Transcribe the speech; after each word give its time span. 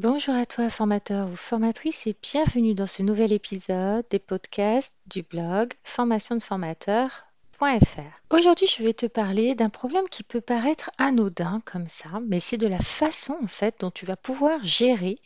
Bonjour 0.00 0.36
à 0.36 0.46
toi 0.46 0.70
formateur 0.70 1.28
ou 1.28 1.34
formatrice 1.34 2.06
et 2.06 2.14
bienvenue 2.22 2.72
dans 2.72 2.86
ce 2.86 3.02
nouvel 3.02 3.32
épisode 3.32 4.04
des 4.10 4.20
podcasts 4.20 4.94
du 5.08 5.24
blog 5.24 5.72
formationdeformateur.fr. 5.82 8.22
Aujourd'hui 8.30 8.68
je 8.68 8.84
vais 8.84 8.92
te 8.92 9.06
parler 9.06 9.56
d'un 9.56 9.70
problème 9.70 10.08
qui 10.08 10.22
peut 10.22 10.40
paraître 10.40 10.92
anodin 10.98 11.60
comme 11.64 11.88
ça, 11.88 12.20
mais 12.28 12.38
c'est 12.38 12.58
de 12.58 12.68
la 12.68 12.78
façon 12.78 13.36
en 13.42 13.48
fait 13.48 13.80
dont 13.80 13.90
tu 13.90 14.06
vas 14.06 14.14
pouvoir 14.14 14.62
gérer 14.62 15.18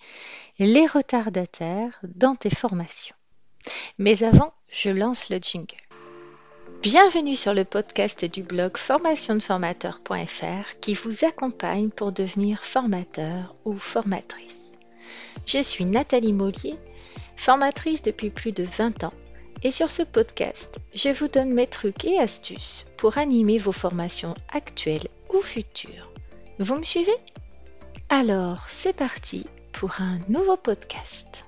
les 0.59 0.87
retardataires 0.87 2.01
dans 2.05 2.35
tes 2.35 2.49
formations. 2.49 3.17
Mais 3.99 4.23
avant, 4.23 4.55
je 4.71 4.89
lance 4.89 5.29
le 5.29 5.37
jingle. 5.37 5.77
Bienvenue 6.81 7.37
sur 7.37 7.53
le 7.53 7.67
podcast 7.67 8.25
du 8.25 8.43
blog 8.43 8.79
formationdeformateur.fr 8.79 10.81
qui 10.81 10.95
vous 10.95 11.25
accompagne 11.25 11.91
pour 11.91 12.11
devenir 12.11 12.65
formateur 12.65 13.55
ou 13.65 13.79
formatrice. 13.79 14.62
Je 15.47 15.63
suis 15.63 15.85
Nathalie 15.85 16.33
Mollier, 16.33 16.77
formatrice 17.37 18.03
depuis 18.03 18.31
plus 18.31 18.53
de 18.53 18.65
20 18.65 19.05
ans 19.05 19.13
et 19.63 19.71
sur 19.71 19.91
ce 19.91 20.03
podcast, 20.03 20.79
je 20.95 21.09
vous 21.11 21.29
donne 21.29 21.53
mes 21.53 21.67
trucs 21.67 22.05
et 22.05 22.19
astuces 22.19 22.87
pour 22.97 23.19
animer 23.19 23.59
vos 23.59 23.73
formations 23.73 24.35
actuelles 24.53 25.09
ou 25.33 25.41
futures. 25.41 26.11
Vous 26.59 26.77
me 26.77 26.85
suivez? 26.85 27.17
Alors, 28.09 28.65
c'est 28.69 28.93
parti 28.93 29.47
pour 29.73 30.01
un 30.01 30.21
nouveau 30.29 30.57
podcast. 30.57 31.45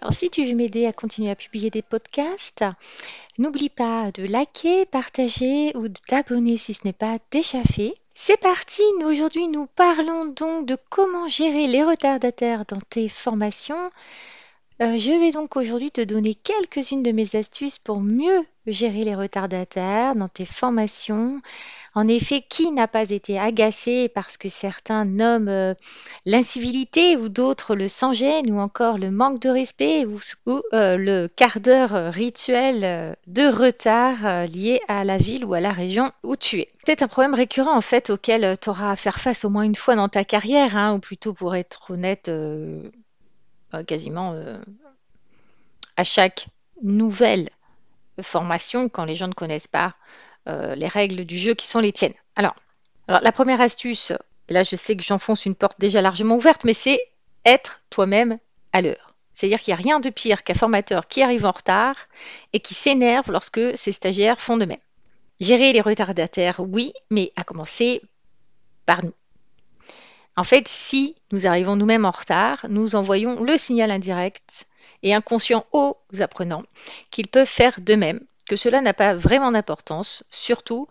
Alors 0.00 0.12
si 0.12 0.30
tu 0.30 0.44
veux 0.44 0.54
m'aider 0.54 0.86
à 0.86 0.92
continuer 0.92 1.30
à 1.30 1.34
publier 1.34 1.70
des 1.70 1.82
podcasts, 1.82 2.64
n'oublie 3.38 3.68
pas 3.68 4.10
de 4.12 4.24
liker, 4.24 4.86
partager 4.86 5.76
ou 5.76 5.88
de 5.88 5.98
t'abonner 6.06 6.56
si 6.56 6.72
ce 6.72 6.86
n'est 6.86 6.92
pas 6.92 7.18
déjà 7.30 7.62
fait. 7.64 7.94
C'est 8.20 8.36
parti, 8.36 8.82
aujourd'hui 9.04 9.46
nous 9.46 9.68
parlons 9.68 10.26
donc 10.26 10.66
de 10.66 10.76
comment 10.90 11.28
gérer 11.28 11.68
les 11.68 11.84
retardataires 11.84 12.64
dans 12.66 12.80
tes 12.80 13.08
formations. 13.08 13.90
Euh, 14.82 14.98
je 14.98 15.12
vais 15.12 15.30
donc 15.30 15.56
aujourd'hui 15.56 15.92
te 15.92 16.00
donner 16.00 16.34
quelques-unes 16.34 17.04
de 17.04 17.12
mes 17.12 17.36
astuces 17.36 17.78
pour 17.78 18.00
mieux 18.00 18.44
gérer 18.72 19.04
les 19.04 19.14
retardataires 19.14 20.14
dans 20.14 20.28
tes 20.28 20.44
formations. 20.44 21.40
En 21.94 22.06
effet, 22.06 22.42
qui 22.48 22.70
n'a 22.70 22.86
pas 22.86 23.10
été 23.10 23.40
agacé 23.40 24.08
parce 24.08 24.36
que 24.36 24.48
certains 24.48 25.04
nomment 25.04 25.48
euh, 25.48 25.74
l'incivilité 26.26 27.16
ou 27.16 27.28
d'autres 27.28 27.74
le 27.74 27.88
sans-gêne 27.88 28.52
ou 28.52 28.60
encore 28.60 28.98
le 28.98 29.10
manque 29.10 29.40
de 29.40 29.48
respect 29.48 30.04
ou, 30.04 30.20
euh, 30.72 30.96
le 30.96 31.28
quart 31.28 31.60
d'heure 31.60 31.94
euh, 31.94 32.10
rituel 32.10 33.16
de 33.26 33.48
retard 33.48 34.46
lié 34.46 34.80
à 34.86 35.04
la 35.04 35.16
ville 35.16 35.44
ou 35.44 35.54
à 35.54 35.60
la 35.60 35.72
région 35.72 36.12
où 36.22 36.36
tu 36.36 36.60
es. 36.60 36.68
C'est 36.84 37.02
un 37.02 37.08
problème 37.08 37.34
récurrent 37.34 37.76
en 37.76 37.80
fait 37.80 38.10
auquel 38.10 38.56
tu 38.60 38.70
auras 38.70 38.92
à 38.92 38.96
faire 38.96 39.18
face 39.18 39.44
au 39.44 39.50
moins 39.50 39.64
une 39.64 39.74
fois 39.74 39.96
dans 39.96 40.08
ta 40.08 40.24
carrière, 40.24 40.76
hein, 40.76 40.94
ou 40.94 41.00
plutôt 41.00 41.32
pour 41.32 41.56
être 41.56 41.90
honnête, 41.90 42.30
quasiment 43.86 44.34
à 45.96 46.04
chaque 46.04 46.46
nouvelle 46.82 47.50
formation 48.22 48.88
quand 48.88 49.04
les 49.04 49.14
gens 49.14 49.28
ne 49.28 49.34
connaissent 49.34 49.68
pas 49.68 49.94
euh, 50.48 50.74
les 50.74 50.88
règles 50.88 51.24
du 51.24 51.36
jeu 51.36 51.54
qui 51.54 51.66
sont 51.66 51.80
les 51.80 51.92
tiennes. 51.92 52.14
Alors, 52.36 52.54
alors 53.06 53.20
la 53.22 53.32
première 53.32 53.60
astuce, 53.60 54.12
là 54.48 54.62
je 54.62 54.76
sais 54.76 54.96
que 54.96 55.02
j'enfonce 55.02 55.46
une 55.46 55.54
porte 55.54 55.80
déjà 55.80 56.00
largement 56.00 56.36
ouverte, 56.36 56.64
mais 56.64 56.74
c'est 56.74 56.98
être 57.44 57.82
toi-même 57.90 58.38
à 58.72 58.82
l'heure. 58.82 59.14
C'est-à-dire 59.32 59.60
qu'il 59.60 59.72
n'y 59.72 59.80
a 59.80 59.82
rien 59.82 60.00
de 60.00 60.10
pire 60.10 60.42
qu'un 60.42 60.54
formateur 60.54 61.06
qui 61.06 61.22
arrive 61.22 61.46
en 61.46 61.52
retard 61.52 61.94
et 62.52 62.60
qui 62.60 62.74
s'énerve 62.74 63.30
lorsque 63.30 63.76
ses 63.76 63.92
stagiaires 63.92 64.40
font 64.40 64.56
de 64.56 64.64
même. 64.64 64.80
Gérer 65.40 65.72
les 65.72 65.80
retardataires, 65.80 66.58
oui, 66.58 66.92
mais 67.10 67.32
à 67.36 67.44
commencer 67.44 68.02
par 68.84 69.04
nous. 69.04 69.14
En 70.36 70.44
fait, 70.44 70.66
si 70.68 71.16
nous 71.32 71.46
arrivons 71.46 71.76
nous-mêmes 71.76 72.04
en 72.04 72.10
retard, 72.10 72.66
nous 72.68 72.96
envoyons 72.96 73.42
le 73.42 73.56
signal 73.56 73.90
indirect 73.90 74.67
et 75.02 75.14
inconscient 75.14 75.66
aux 75.72 75.96
apprenants 76.20 76.64
qu'ils 77.10 77.28
peuvent 77.28 77.46
faire 77.46 77.80
de 77.80 77.94
même 77.94 78.20
que 78.48 78.56
cela 78.56 78.80
n'a 78.80 78.94
pas 78.94 79.14
vraiment 79.14 79.52
d'importance, 79.52 80.24
surtout 80.30 80.88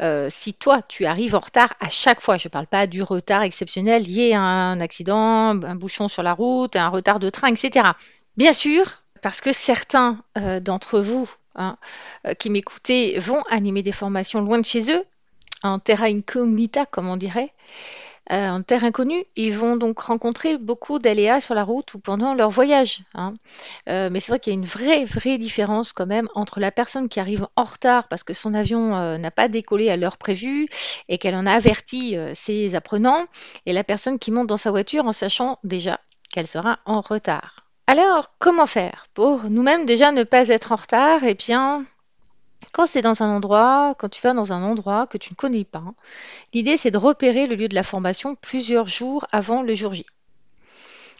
euh, 0.00 0.28
si 0.30 0.54
toi 0.54 0.82
tu 0.82 1.06
arrives 1.06 1.34
en 1.34 1.40
retard 1.40 1.74
à 1.80 1.88
chaque 1.88 2.20
fois. 2.20 2.36
Je 2.36 2.46
ne 2.46 2.50
parle 2.50 2.66
pas 2.68 2.86
du 2.86 3.02
retard 3.02 3.42
exceptionnel 3.42 4.04
lié 4.04 4.34
à 4.34 4.40
un 4.40 4.80
accident, 4.80 5.60
un 5.62 5.74
bouchon 5.74 6.06
sur 6.06 6.22
la 6.22 6.34
route, 6.34 6.76
un 6.76 6.88
retard 6.88 7.18
de 7.18 7.30
train, 7.30 7.48
etc. 7.48 7.88
Bien 8.36 8.52
sûr, 8.52 9.02
parce 9.22 9.40
que 9.40 9.50
certains 9.50 10.22
euh, 10.36 10.60
d'entre 10.60 11.00
vous 11.00 11.28
hein, 11.56 11.76
euh, 12.26 12.34
qui 12.34 12.50
m'écoutez 12.50 13.18
vont 13.18 13.42
animer 13.50 13.82
des 13.82 13.92
formations 13.92 14.40
loin 14.42 14.60
de 14.60 14.66
chez 14.66 14.92
eux, 14.92 15.04
en 15.62 15.78
terra 15.78 16.06
incognita 16.06 16.86
comme 16.86 17.08
on 17.08 17.16
dirait. 17.16 17.52
Euh, 18.30 18.48
en 18.48 18.62
terre 18.62 18.84
inconnue, 18.84 19.24
ils 19.36 19.54
vont 19.54 19.76
donc 19.76 19.98
rencontrer 20.00 20.58
beaucoup 20.58 20.98
d'aléas 20.98 21.40
sur 21.40 21.54
la 21.54 21.64
route 21.64 21.94
ou 21.94 21.98
pendant 21.98 22.34
leur 22.34 22.50
voyage. 22.50 23.02
Hein. 23.14 23.34
Euh, 23.88 24.10
mais 24.10 24.20
c'est 24.20 24.32
vrai 24.32 24.40
qu'il 24.40 24.52
y 24.52 24.56
a 24.56 24.58
une 24.58 24.66
vraie, 24.66 25.04
vraie 25.04 25.38
différence 25.38 25.92
quand 25.92 26.06
même 26.06 26.28
entre 26.34 26.60
la 26.60 26.70
personne 26.70 27.08
qui 27.08 27.20
arrive 27.20 27.46
en 27.56 27.64
retard 27.64 28.08
parce 28.08 28.24
que 28.24 28.34
son 28.34 28.52
avion 28.52 28.96
euh, 28.96 29.18
n'a 29.18 29.30
pas 29.30 29.48
décollé 29.48 29.88
à 29.88 29.96
l'heure 29.96 30.18
prévue 30.18 30.66
et 31.08 31.16
qu'elle 31.18 31.34
en 31.34 31.46
a 31.46 31.52
averti 31.52 32.16
ses 32.34 32.74
apprenants 32.74 33.26
et 33.66 33.72
la 33.72 33.84
personne 33.84 34.18
qui 34.18 34.30
monte 34.30 34.46
dans 34.46 34.56
sa 34.56 34.70
voiture 34.70 35.06
en 35.06 35.12
sachant 35.12 35.58
déjà 35.64 36.00
qu'elle 36.32 36.46
sera 36.46 36.78
en 36.84 37.00
retard. 37.00 37.64
Alors, 37.86 38.32
comment 38.38 38.66
faire 38.66 39.06
pour 39.14 39.48
nous-mêmes 39.48 39.86
déjà 39.86 40.12
ne 40.12 40.22
pas 40.22 40.48
être 40.48 40.72
en 40.72 40.76
retard? 40.76 41.24
Eh 41.24 41.34
bien, 41.34 41.86
quand 42.72 42.86
c'est 42.86 43.02
dans 43.02 43.22
un 43.22 43.34
endroit, 43.34 43.94
quand 43.98 44.08
tu 44.08 44.20
vas 44.22 44.34
dans 44.34 44.52
un 44.52 44.62
endroit 44.62 45.06
que 45.06 45.18
tu 45.18 45.32
ne 45.32 45.36
connais 45.36 45.64
pas, 45.64 45.94
l'idée 46.52 46.76
c'est 46.76 46.90
de 46.90 46.98
repérer 46.98 47.46
le 47.46 47.54
lieu 47.54 47.68
de 47.68 47.74
la 47.74 47.82
formation 47.82 48.34
plusieurs 48.34 48.88
jours 48.88 49.26
avant 49.32 49.62
le 49.62 49.74
jour 49.74 49.94
J. 49.94 50.06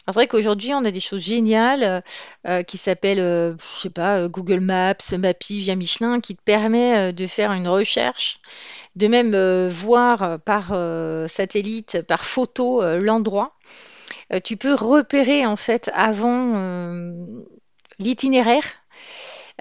C'est 0.09 0.15
vrai 0.15 0.27
qu'aujourd'hui, 0.27 0.73
on 0.73 0.83
a 0.85 0.91
des 0.91 0.99
choses 0.99 1.23
géniales 1.23 2.03
euh, 2.47 2.63
qui 2.63 2.77
s'appellent, 2.77 3.19
euh, 3.19 3.53
je 3.75 3.81
sais 3.81 3.89
pas, 3.91 4.17
euh, 4.17 4.27
Google 4.27 4.59
Maps, 4.59 4.95
Mappy 5.15 5.59
via 5.59 5.75
Michelin, 5.75 6.19
qui 6.19 6.35
te 6.35 6.41
permet 6.41 7.13
de 7.13 7.27
faire 7.27 7.51
une 7.51 7.67
recherche, 7.67 8.39
de 8.95 9.07
même 9.07 9.67
voir 9.67 10.39
par 10.39 10.73
satellite, 11.27 12.01
par 12.07 12.25
photo 12.25 12.81
l'endroit. 12.97 13.55
tu 14.43 14.57
peux 14.57 14.73
repérer 14.73 15.45
en 15.45 15.55
fait 15.55 15.91
avant 15.93 17.03
l'itinéraire 17.99 18.63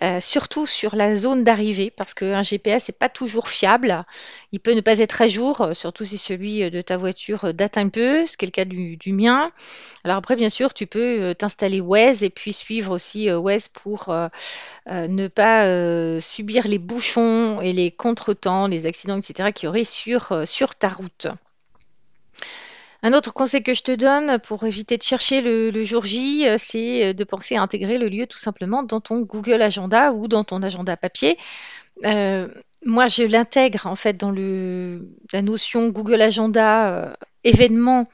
euh, 0.03 0.20
surtout 0.20 0.66
sur 0.66 0.94
la 0.94 1.14
zone 1.16 1.42
d'arrivée, 1.42 1.91
parce 1.91 2.14
qu'un 2.14 2.42
GPS 2.42 2.88
n'est 2.88 2.94
pas 2.94 3.09
toujours 3.09 3.48
fiable. 3.48 4.04
Il 4.53 4.60
peut 4.60 4.75
ne 4.75 4.81
pas 4.81 5.00
être 5.00 5.22
à 5.22 5.26
jour, 5.26 5.60
euh, 5.60 5.75
surtout 5.75 6.04
si 6.04 6.19
celui 6.19 6.62
euh, 6.62 6.70
de 6.70 6.81
ta 6.81 6.97
voiture 6.97 7.53
date 7.53 7.78
un 7.78 7.88
peu, 7.88 8.25
ce 8.25 8.37
qui 8.37 8.44
est 8.44 8.48
le 8.48 8.53
cas 8.53 8.64
du, 8.64 9.12
mien. 9.12 9.50
Alors 10.04 10.19
après, 10.19 10.37
bien 10.37 10.48
sûr, 10.48 10.72
tu 10.75 10.87
peux 10.87 11.34
t'installer 11.34 11.81
Waze 11.81 12.22
et 12.22 12.31
puis 12.31 12.53
suivre 12.53 12.92
aussi 12.92 13.31
Waze 13.31 13.69
pour 13.69 14.14
ne 14.87 15.28
pas 15.28 16.20
subir 16.20 16.69
les 16.69 16.78
bouchons 16.78 17.60
et 17.60 17.72
les 17.72 17.91
contretemps, 17.91 18.66
les 18.66 18.87
accidents, 18.87 19.16
etc. 19.19 19.53
qu'il 19.53 19.66
y 19.66 19.69
aurait 19.69 19.84
sur, 19.84 20.47
sur 20.47 20.75
ta 20.75 20.88
route. 20.88 21.28
Un 23.03 23.12
autre 23.12 23.32
conseil 23.32 23.62
que 23.62 23.75
je 23.75 23.82
te 23.82 23.92
donne 23.92 24.41
pour 24.41 24.64
éviter 24.64 24.98
de 24.98 25.03
chercher 25.03 25.41
le, 25.41 25.84
jour 25.84 26.04
J, 26.04 26.48
euh, 26.48 26.56
c'est 26.59 27.06
euh, 27.06 27.12
de 27.12 27.25
penser 27.25 27.54
à 27.54 27.62
intégrer 27.62 27.97
le 27.97 28.09
lieu 28.09 28.26
tout 28.26 28.38
simplement 28.38 28.82
dans 28.82 29.00
ton 29.00 29.20
Google 29.20 29.62
Agenda 29.62 30.12
ou 30.12 30.26
dans 30.26 30.42
ton 30.42 30.62
agenda 30.62 30.97
papier. 30.97 31.38
Euh, 32.04 32.48
moi, 32.84 33.06
je 33.06 33.22
l'intègre 33.22 33.87
en 33.87 33.94
fait 33.94 34.16
dans 34.16 34.32
la 34.32 35.42
notion 35.42 35.88
Google 35.88 36.22
Agenda 36.22 37.16
événement. 37.44 38.08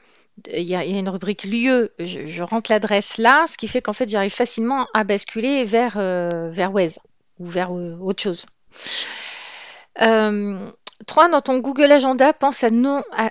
Il 0.51 0.63
y, 0.63 0.75
a, 0.75 0.83
une 0.83 1.07
rubrique 1.07 1.45
lieu, 1.45 1.93
je, 1.97 2.43
rentre 2.43 2.69
l'adresse 2.69 3.17
là, 3.17 3.45
ce 3.47 3.57
qui 3.57 3.69
fait 3.69 3.81
qu'en 3.81 3.93
fait 3.93 4.09
j'arrive 4.09 4.33
facilement 4.33 4.85
à 4.93 5.05
basculer 5.05 5.63
vers, 5.63 5.97
vers 5.97 6.73
Waze 6.73 6.99
ou 7.39 7.47
vers 7.47 7.71
autre 7.71 8.21
chose. 8.21 8.45
Trois, 9.95 11.29
dans 11.29 11.41
ton 11.41 11.59
Google 11.59 11.91
Agenda, 11.91 12.33
pense 12.33 12.65
à, 12.65 12.69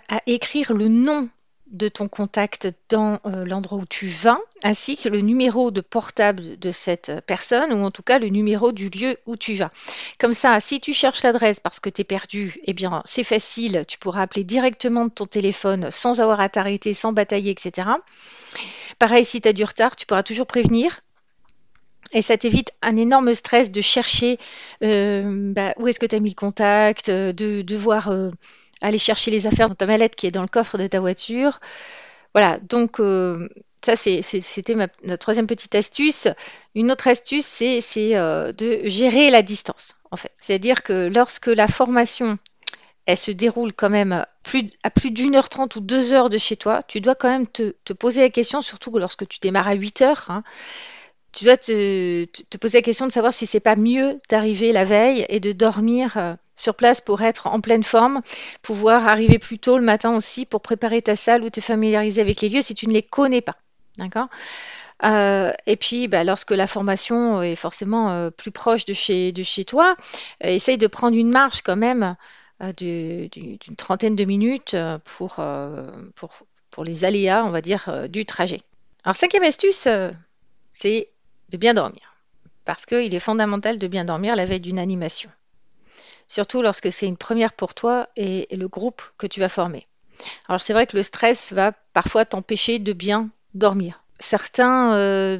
à 0.08 0.20
écrire 0.26 0.72
le 0.72 0.88
nom 0.88 1.28
de 1.74 1.88
ton 1.88 2.08
contact 2.08 2.68
dans 2.88 3.18
euh, 3.26 3.44
l'endroit 3.44 3.78
où 3.78 3.84
tu 3.84 4.06
vas, 4.06 4.38
ainsi 4.62 4.96
que 4.96 5.08
le 5.08 5.20
numéro 5.20 5.72
de 5.72 5.80
portable 5.80 6.58
de 6.58 6.70
cette 6.70 7.12
personne, 7.26 7.72
ou 7.72 7.82
en 7.82 7.90
tout 7.90 8.02
cas 8.02 8.18
le 8.18 8.28
numéro 8.28 8.70
du 8.70 8.88
lieu 8.88 9.18
où 9.26 9.36
tu 9.36 9.54
vas. 9.54 9.72
Comme 10.20 10.32
ça, 10.32 10.60
si 10.60 10.80
tu 10.80 10.92
cherches 10.92 11.24
l'adresse 11.24 11.58
parce 11.58 11.80
que 11.80 11.90
tu 11.90 12.02
es 12.02 12.04
perdu, 12.04 12.60
eh 12.64 12.72
bien 12.72 13.02
c'est 13.04 13.24
facile, 13.24 13.84
tu 13.88 13.98
pourras 13.98 14.22
appeler 14.22 14.44
directement 14.44 15.04
de 15.04 15.10
ton 15.10 15.26
téléphone 15.26 15.90
sans 15.90 16.20
avoir 16.20 16.40
à 16.40 16.48
t'arrêter, 16.48 16.92
sans 16.92 17.12
batailler, 17.12 17.50
etc. 17.50 17.88
Pareil, 19.00 19.24
si 19.24 19.40
tu 19.40 19.48
as 19.48 19.52
du 19.52 19.64
retard, 19.64 19.96
tu 19.96 20.06
pourras 20.06 20.22
toujours 20.22 20.46
prévenir. 20.46 21.00
Et 22.12 22.22
ça 22.22 22.38
t'évite 22.38 22.70
un 22.82 22.96
énorme 22.96 23.34
stress 23.34 23.72
de 23.72 23.80
chercher 23.80 24.38
euh, 24.84 25.52
bah, 25.52 25.74
où 25.78 25.88
est-ce 25.88 25.98
que 25.98 26.06
tu 26.06 26.14
as 26.14 26.20
mis 26.20 26.30
le 26.30 26.36
contact, 26.36 27.10
de 27.10 27.62
devoir 27.62 28.12
aller 28.84 28.98
chercher 28.98 29.30
les 29.30 29.46
affaires 29.46 29.68
dans 29.68 29.74
ta 29.74 29.86
mallette 29.86 30.14
qui 30.14 30.26
est 30.26 30.30
dans 30.30 30.42
le 30.42 30.48
coffre 30.48 30.78
de 30.78 30.86
ta 30.86 31.00
voiture. 31.00 31.60
Voilà, 32.34 32.58
donc 32.58 33.00
euh, 33.00 33.48
ça 33.84 33.96
c'était 33.96 34.74
ma, 34.74 34.88
troisième 35.18 35.46
petite 35.46 35.74
astuce. 35.74 36.28
Une 36.74 36.90
autre 36.90 37.08
astuce, 37.08 37.46
c'est 37.46 38.16
euh, 38.16 38.52
de 38.52 38.82
gérer 38.84 39.30
la 39.30 39.42
distance, 39.42 39.94
en 40.10 40.16
fait. 40.16 40.32
C'est-à-dire 40.38 40.82
que 40.82 41.08
lorsque 41.12 41.46
la 41.46 41.68
formation 41.68 42.38
elle 43.06 43.18
se 43.18 43.30
déroule 43.30 43.72
quand 43.74 43.90
même 43.90 44.12
à 44.12 44.90
plus 44.90 45.10
d'une 45.10 45.36
heure 45.36 45.48
trente 45.48 45.76
ou 45.76 45.80
deux 45.80 46.12
heures 46.12 46.30
de 46.30 46.38
chez 46.38 46.56
toi, 46.56 46.82
tu 46.82 47.00
dois 47.00 47.14
quand 47.14 47.28
même 47.28 47.46
te, 47.46 47.92
poser 47.92 48.22
la 48.22 48.30
question, 48.30 48.62
surtout 48.62 48.98
lorsque 48.98 49.28
tu 49.28 49.40
démarres 49.40 49.68
à 49.68 49.74
8 49.74 50.02
heures, 50.02 50.24
hein, 50.30 50.42
tu 51.34 51.44
dois 51.44 51.56
te, 51.56 52.26
poser 52.58 52.78
la 52.78 52.82
question 52.82 53.06
de 53.06 53.12
savoir 53.12 53.32
si 53.32 53.46
c'est 53.46 53.60
pas 53.60 53.76
mieux 53.76 54.18
d'arriver 54.30 54.72
la 54.72 54.84
veille 54.84 55.26
et 55.28 55.40
de 55.40 55.52
dormir 55.52 56.16
euh, 56.16 56.34
sur 56.54 56.76
place 56.76 57.00
pour 57.00 57.22
être 57.22 57.48
en 57.48 57.60
pleine 57.60 57.82
forme, 57.82 58.22
pouvoir 58.62 59.08
arriver 59.08 59.40
plus 59.40 59.58
tôt 59.58 59.76
le 59.76 59.84
matin 59.84 60.14
aussi 60.14 60.46
pour 60.46 60.60
préparer 60.60 61.02
ta 61.02 61.16
salle 61.16 61.42
ou 61.42 61.50
te 61.50 61.60
familiariser 61.60 62.20
avec 62.20 62.40
les 62.40 62.48
lieux 62.48 62.62
si 62.62 62.74
tu 62.74 62.86
ne 62.86 62.92
les 62.92 63.02
connais 63.02 63.40
pas. 63.40 63.56
D'accord? 63.98 64.28
Euh, 65.02 65.52
et 65.66 65.76
puis, 65.76 66.06
bah, 66.06 66.22
lorsque 66.22 66.52
la 66.52 66.68
formation 66.68 67.42
est 67.42 67.56
forcément 67.56 68.12
euh, 68.12 68.30
plus 68.30 68.52
proche 68.52 68.84
de 68.84 68.92
chez, 68.92 69.32
de 69.32 69.42
chez 69.42 69.64
toi, 69.64 69.96
essaye 70.40 70.78
de 70.78 70.86
prendre 70.86 71.16
une 71.16 71.30
marge 71.30 71.62
quand 71.62 71.76
même 71.76 72.16
d'une 72.78 73.28
trentaine 73.76 74.14
de 74.14 74.24
minutes 74.24 74.76
pour, 75.04 75.40
pour, 76.14 76.34
pour 76.70 76.84
les 76.84 77.04
aléas, 77.04 77.44
on 77.44 77.50
va 77.50 77.60
dire, 77.60 78.08
du 78.08 78.24
trajet. 78.24 78.62
Alors, 79.02 79.16
cinquième 79.16 79.42
astuce, 79.42 79.88
c'est 80.72 81.08
de 81.54 81.58
bien 81.58 81.74
dormir. 81.74 82.12
Parce 82.64 82.84
qu'il 82.84 83.14
est 83.14 83.20
fondamental 83.20 83.78
de 83.78 83.86
bien 83.86 84.04
dormir 84.04 84.34
la 84.34 84.44
veille 84.44 84.60
d'une 84.60 84.80
animation. 84.80 85.30
Surtout 86.26 86.62
lorsque 86.62 86.90
c'est 86.90 87.06
une 87.06 87.16
première 87.16 87.52
pour 87.52 87.74
toi 87.74 88.08
et, 88.16 88.48
le 88.56 88.66
groupe 88.66 89.02
que 89.18 89.28
tu 89.28 89.38
vas 89.38 89.48
former. 89.48 89.86
Alors 90.48 90.60
c'est 90.60 90.72
vrai 90.72 90.86
que 90.86 90.96
le 90.96 91.02
stress 91.04 91.52
va 91.52 91.72
parfois 91.92 92.24
t'empêcher 92.24 92.80
de 92.80 92.92
bien 92.92 93.30
dormir. 93.54 94.02
Certains 94.18 94.94
euh, 94.94 95.38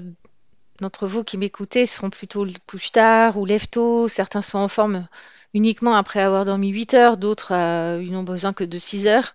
d'entre 0.80 1.08
vous 1.08 1.24
qui 1.24 1.36
m'écoutez 1.36 1.84
seront 1.84 2.10
plutôt 2.10 2.46
couche-tard 2.68 3.36
ou 3.36 3.44
lève-tôt. 3.44 4.06
Certains 4.06 4.42
sont 4.42 4.58
en 4.58 4.68
forme 4.68 5.08
uniquement 5.52 5.94
après 5.96 6.20
avoir 6.20 6.44
dormi 6.44 6.68
8 6.68 6.94
heures, 6.94 7.16
d'autres 7.16 7.54
n'ont 7.98 8.22
besoin 8.22 8.52
que 8.52 8.64
de 8.64 8.78
6 8.78 9.08
heures. 9.08 9.34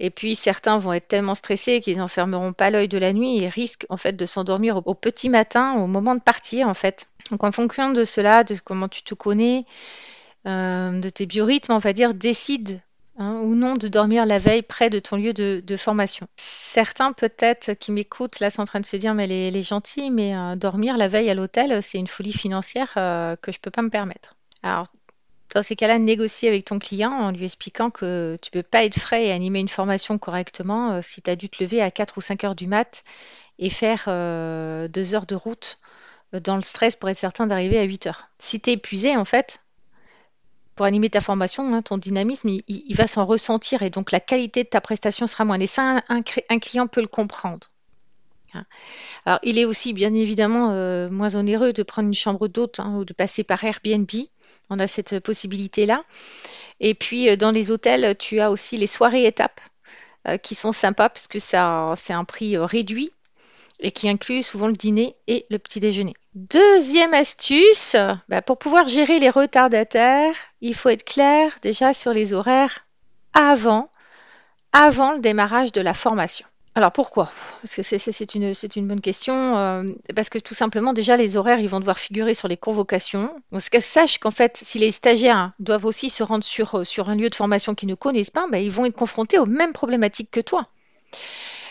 Et 0.00 0.10
puis 0.10 0.34
certains 0.34 0.78
vont 0.78 0.92
être 0.92 1.08
tellement 1.08 1.34
stressés 1.34 1.80
qu'ils 1.80 1.98
n'enfermeront 1.98 2.52
pas 2.52 2.70
l'œil 2.70 2.88
de 2.88 2.98
la 2.98 3.12
nuit 3.12 3.42
et 3.42 3.48
risquent 3.48 3.86
en 3.88 3.96
fait 3.96 4.12
de 4.12 4.26
s'endormir 4.26 4.86
au, 4.86 4.94
petit 4.94 5.28
matin, 5.28 5.74
au 5.74 5.86
moment 5.86 6.14
de 6.14 6.20
partir 6.20 6.68
en 6.68 6.74
fait. 6.74 7.08
Donc 7.30 7.42
en 7.44 7.52
fonction 7.52 7.92
de 7.92 8.04
cela, 8.04 8.44
de 8.44 8.56
comment 8.62 8.88
tu 8.88 9.02
te 9.02 9.14
connais, 9.14 9.64
euh, 10.46 11.00
de 11.00 11.08
tes 11.08 11.26
biorhythmes, 11.26 11.72
on 11.72 11.78
va 11.78 11.92
dire, 11.92 12.14
décide 12.14 12.80
hein, 13.18 13.40
ou 13.42 13.56
non 13.56 13.74
de 13.74 13.88
dormir 13.88 14.24
la 14.24 14.38
veille 14.38 14.62
près 14.62 14.88
de 14.88 15.00
ton 15.00 15.16
lieu 15.16 15.32
de, 15.32 15.76
formation. 15.76 16.28
Certains 16.36 17.12
peut-être 17.12 17.74
qui 17.74 17.90
m'écoutent 17.90 18.38
là 18.38 18.50
sont 18.50 18.62
en 18.62 18.66
train 18.66 18.80
de 18.80 18.86
se 18.86 18.96
dire 18.96 19.14
mais 19.14 19.24
elle 19.24 19.56
est, 19.56 19.62
gentille, 19.62 20.10
mais 20.10 20.36
euh, 20.36 20.54
dormir 20.54 20.96
la 20.96 21.08
veille 21.08 21.28
à 21.28 21.34
l'hôtel 21.34 21.82
c'est 21.82 21.98
une 21.98 22.06
folie 22.06 22.32
financière 22.32 22.92
euh, 22.96 23.34
que 23.36 23.50
je 23.50 23.58
peux 23.58 23.72
pas 23.72 23.82
me 23.82 23.90
permettre. 23.90 24.36
Dans 25.54 25.62
ces 25.62 25.76
cas-là, 25.76 25.98
négocie 25.98 26.46
avec 26.46 26.66
ton 26.66 26.78
client 26.78 27.10
en 27.10 27.30
lui 27.32 27.44
expliquant 27.44 27.90
que 27.90 28.36
tu 28.42 28.50
ne 28.52 28.60
peux 28.60 28.68
pas 28.68 28.84
être 28.84 28.98
frais 28.98 29.26
et 29.26 29.32
animer 29.32 29.60
une 29.60 29.68
formation 29.68 30.18
correctement 30.18 30.92
euh, 30.92 31.00
si 31.02 31.22
tu 31.22 31.30
as 31.30 31.36
dû 31.36 31.48
te 31.48 31.62
lever 31.62 31.80
à 31.80 31.90
4 31.90 32.18
ou 32.18 32.20
5 32.20 32.44
heures 32.44 32.54
du 32.54 32.66
mat 32.66 33.02
et 33.58 33.70
faire 33.70 34.04
euh, 34.08 34.88
deux 34.88 35.14
heures 35.14 35.26
de 35.26 35.34
route 35.34 35.78
euh, 36.34 36.40
dans 36.40 36.56
le 36.56 36.62
stress 36.62 36.96
pour 36.96 37.08
être 37.08 37.18
certain 37.18 37.46
d'arriver 37.46 37.78
à 37.78 37.84
8 37.84 38.06
heures. 38.08 38.28
Si 38.38 38.60
tu 38.60 38.70
es 38.70 38.72
épuisé, 38.74 39.16
en 39.16 39.24
fait, 39.24 39.60
pour 40.78 40.86
animer 40.86 41.10
ta 41.10 41.20
formation, 41.20 41.74
hein, 41.74 41.82
ton 41.82 41.98
dynamisme, 41.98 42.48
il, 42.68 42.94
va 42.94 43.08
s'en 43.08 43.26
ressentir 43.26 43.82
et 43.82 43.90
donc 43.90 44.12
la 44.12 44.20
qualité 44.20 44.62
de 44.62 44.68
ta 44.68 44.80
prestation 44.80 45.26
sera 45.26 45.44
moins. 45.44 45.58
Et 45.58 45.66
ça, 45.66 46.02
un, 46.08 46.22
client 46.22 46.86
peut 46.86 47.00
le 47.00 47.08
comprendre. 47.08 47.66
Hein. 48.54 48.64
Alors, 49.24 49.38
il 49.42 49.58
est 49.58 49.64
aussi 49.64 49.92
bien 49.92 50.14
évidemment 50.14 50.68
moins 51.10 51.36
onéreux 51.36 51.72
de 51.72 51.82
prendre 51.82 52.08
une 52.08 52.14
chambre 52.14 52.48
d'hôte 52.48 52.80
hein, 52.80 52.94
ou 52.96 53.04
de 53.04 53.12
passer 53.12 53.44
par 53.44 53.62
Airbnb 53.64 54.10
on 54.70 54.78
a 54.78 54.86
cette 54.86 55.20
possibilité-là. 55.20 56.04
Et 56.80 56.94
puis 56.94 57.28
euh, 57.28 57.36
dans 57.36 57.50
les 57.50 57.70
hôtels, 57.70 58.16
tu 58.18 58.40
as 58.40 58.50
aussi 58.50 58.76
les 58.76 58.86
soirées 58.86 59.26
étapes 59.26 59.60
euh, 60.26 60.36
qui 60.36 60.54
sont 60.54 60.72
sympas 60.72 61.08
parce 61.08 61.28
que 61.28 61.38
c'est 61.38 61.56
un 61.56 62.24
prix 62.26 62.56
euh, 62.56 62.64
réduit 62.64 63.10
et 63.80 63.92
qui 63.92 64.08
inclut 64.08 64.42
souvent 64.42 64.66
le 64.66 64.74
dîner 64.74 65.16
et 65.28 65.46
le 65.50 65.58
petit 65.58 65.80
déjeuner. 65.80 66.14
Deuxième 66.34 67.14
astuce, 67.14 67.96
bah, 68.28 68.42
pour 68.42 68.58
pouvoir 68.58 68.88
gérer 68.88 69.20
les 69.20 69.30
retardataires, 69.30 70.34
il 70.60 70.74
faut 70.74 70.88
être 70.88 71.04
clair 71.04 71.56
déjà 71.62 71.92
sur 71.92 72.12
les 72.12 72.34
horaires 72.34 72.86
avant, 73.34 73.88
avant 74.72 75.12
le 75.12 75.20
démarrage 75.20 75.70
de 75.70 75.80
la 75.80 75.94
formation. 75.94 76.46
Alors 76.78 76.92
pourquoi? 76.92 77.32
Parce 77.60 77.74
que 77.74 77.82
c'est 77.82 78.34
une, 78.36 78.86
bonne 78.86 79.00
question. 79.00 79.58
Euh, 79.58 79.92
parce 80.14 80.30
que 80.30 80.38
tout 80.38 80.54
simplement, 80.54 80.92
déjà, 80.92 81.16
les 81.16 81.36
horaires, 81.36 81.58
ils 81.58 81.68
vont 81.68 81.80
devoir 81.80 81.98
figurer 81.98 82.34
sur 82.34 82.46
les 82.46 82.56
convocations. 82.56 83.34
Parce 83.50 83.68
que 83.68 83.80
sache 83.80 84.18
qu'en 84.18 84.30
fait, 84.30 84.56
si 84.56 84.78
les 84.78 84.92
stagiaires 84.92 85.50
doivent 85.58 85.86
aussi 85.86 86.08
se 86.08 86.22
rendre 86.22 86.44
sur, 86.44 86.76
euh, 86.76 86.84
un 87.08 87.16
lieu 87.16 87.30
de 87.30 87.34
formation 87.34 87.74
qu'ils 87.74 87.88
ne 87.88 87.96
connaissent 87.96 88.30
pas, 88.30 88.46
ben, 88.48 88.58
ils 88.58 88.70
vont 88.70 88.84
être 88.84 88.94
confrontés 88.94 89.40
aux 89.40 89.46
mêmes 89.46 89.72
problématiques 89.72 90.30
que 90.30 90.38
toi. 90.38 90.68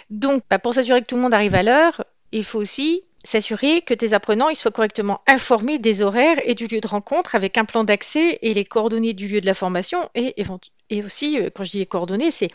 Donc, 0.09 0.44
bah, 0.50 0.59
pour 0.59 0.74
s'assurer 0.74 1.01
que 1.01 1.07
tout 1.07 1.15
le 1.15 1.21
monde 1.21 1.33
arrive 1.33 1.56
à 1.56 1.63
l'heure, 1.63 2.03
il 2.33 2.44
faut 2.44 2.60
aussi 2.60 3.06
s'assurer 3.24 3.81
que 3.81 3.94
tes 3.94 4.14
apprenants 4.14 4.50
ils 4.50 4.56
soient 4.56 4.72
correctement 4.72 5.19
informés 5.28 5.80
des 5.80 6.02
horaires 6.02 6.38
et 6.46 6.56
du 6.56 6.68
lieu 6.68 6.81
de 6.81 6.88
rencontre 6.88 7.36
avec 7.36 7.58
un 7.58 7.66
plan 7.66 7.84
d'accès 7.84 8.40
et 8.42 8.54
les 8.54 8.66
coordonnées 8.66 9.14
du 9.14 9.28
lieu 9.28 9.42
de 9.42 9.46
la 9.46 9.54
formation 9.54 10.10
et, 10.16 10.34
aussi, 11.04 11.40
euh, 11.40 11.50
quand 11.54 11.64
je 11.64 11.72
dis 11.72 11.88
coordonnées, 11.88 12.31
c'est 12.31 12.52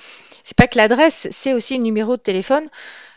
pas 0.56 0.66
que 0.66 0.78
l'adresse, 0.78 1.28
c'est 1.30 1.52
aussi 1.52 1.76
le 1.76 1.82
numéro 1.82 2.16
de 2.16 2.22
téléphone 2.22 2.68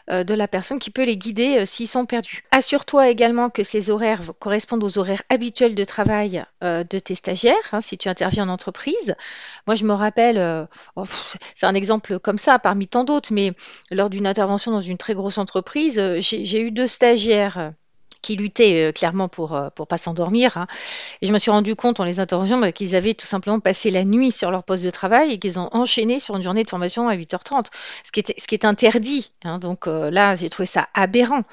de 0.07 0.33
la 0.33 0.47
personne 0.47 0.79
qui 0.79 0.91
peut 0.91 1.03
les 1.03 1.17
guider 1.17 1.57
euh, 1.57 1.65
s'ils 1.65 1.87
sont 1.87 2.05
perdus. 2.05 2.43
Assure-toi 2.51 3.09
également 3.09 3.49
que 3.49 3.63
ces 3.63 3.89
horaires 3.89 4.21
correspondent 4.39 4.83
aux 4.83 4.97
horaires 4.97 5.23
habituels 5.29 5.75
de 5.75 5.83
travail 5.83 6.45
euh, 6.63 6.83
de 6.83 6.99
tes 6.99 7.15
stagiaires, 7.15 7.55
hein, 7.71 7.81
si 7.81 7.97
tu 7.97 8.09
interviens 8.09 8.47
en 8.47 8.49
entreprise. 8.49 9.15
Moi, 9.67 9.75
je 9.75 9.83
me 9.83 9.93
rappelle, 9.93 10.67
oh, 10.95 11.05
c'est 11.55 11.65
un 11.65 11.75
exemple 11.75 12.19
comme 12.19 12.37
ça 12.37 12.59
parmi 12.59 12.87
tant 12.87 13.03
d'autres, 13.03 13.33
mais 13.33 13.53
lors 13.91 14.09
d'une 14.09 14.27
intervention 14.27 14.71
dans 14.71 14.81
une 14.81 14.97
très 14.97 15.15
grosse 15.15 15.37
entreprise, 15.37 16.01
j'ai 16.19 16.61
eu 16.61 16.71
deux 16.71 16.87
stagiaires 16.87 17.73
qui 18.25 18.35
luttaient 18.35 18.87
euh, 18.87 18.91
clairement 18.91 19.29
pour 19.29 19.53
euh, 19.53 19.69
pas 19.69 19.97
s'endormir. 19.99 20.57
Hein. 20.57 20.67
Et 21.21 21.27
je 21.27 21.31
me 21.31 21.37
suis 21.37 21.51
rendu 21.51 21.75
compte 21.75 21.99
en 21.99 22.03
les 22.03 22.19
interrogeant 22.19 22.57
bah, 22.57 22.71
qu'ils 22.71 22.95
avaient 22.95 23.13
tout 23.13 23.27
simplement 23.27 23.59
passé 23.59 23.91
la 23.91 24.03
nuit 24.03 24.31
sur 24.31 24.49
leur 24.49 24.63
poste 24.63 24.83
de 24.83 24.89
travail 24.89 25.31
et 25.31 25.37
qu'ils 25.37 25.59
ont 25.59 25.69
enchaîné 25.73 26.17
sur 26.17 26.35
une 26.35 26.41
journée 26.43 26.63
de 26.63 26.69
formation 26.69 27.07
à 27.07 27.15
8h30, 27.15 27.67
ce 28.03 28.11
qui 28.11 28.21
est, 28.21 28.39
ce 28.39 28.47
qui 28.47 28.55
est 28.55 28.65
interdit. 28.65 29.31
Hein. 29.43 29.59
Donc 29.59 29.85
euh, 29.85 30.09
là, 30.09 30.33
j'ai 30.35 30.49
trouvé 30.49 30.65
ça 30.65 30.87
aberrant. 30.95 31.43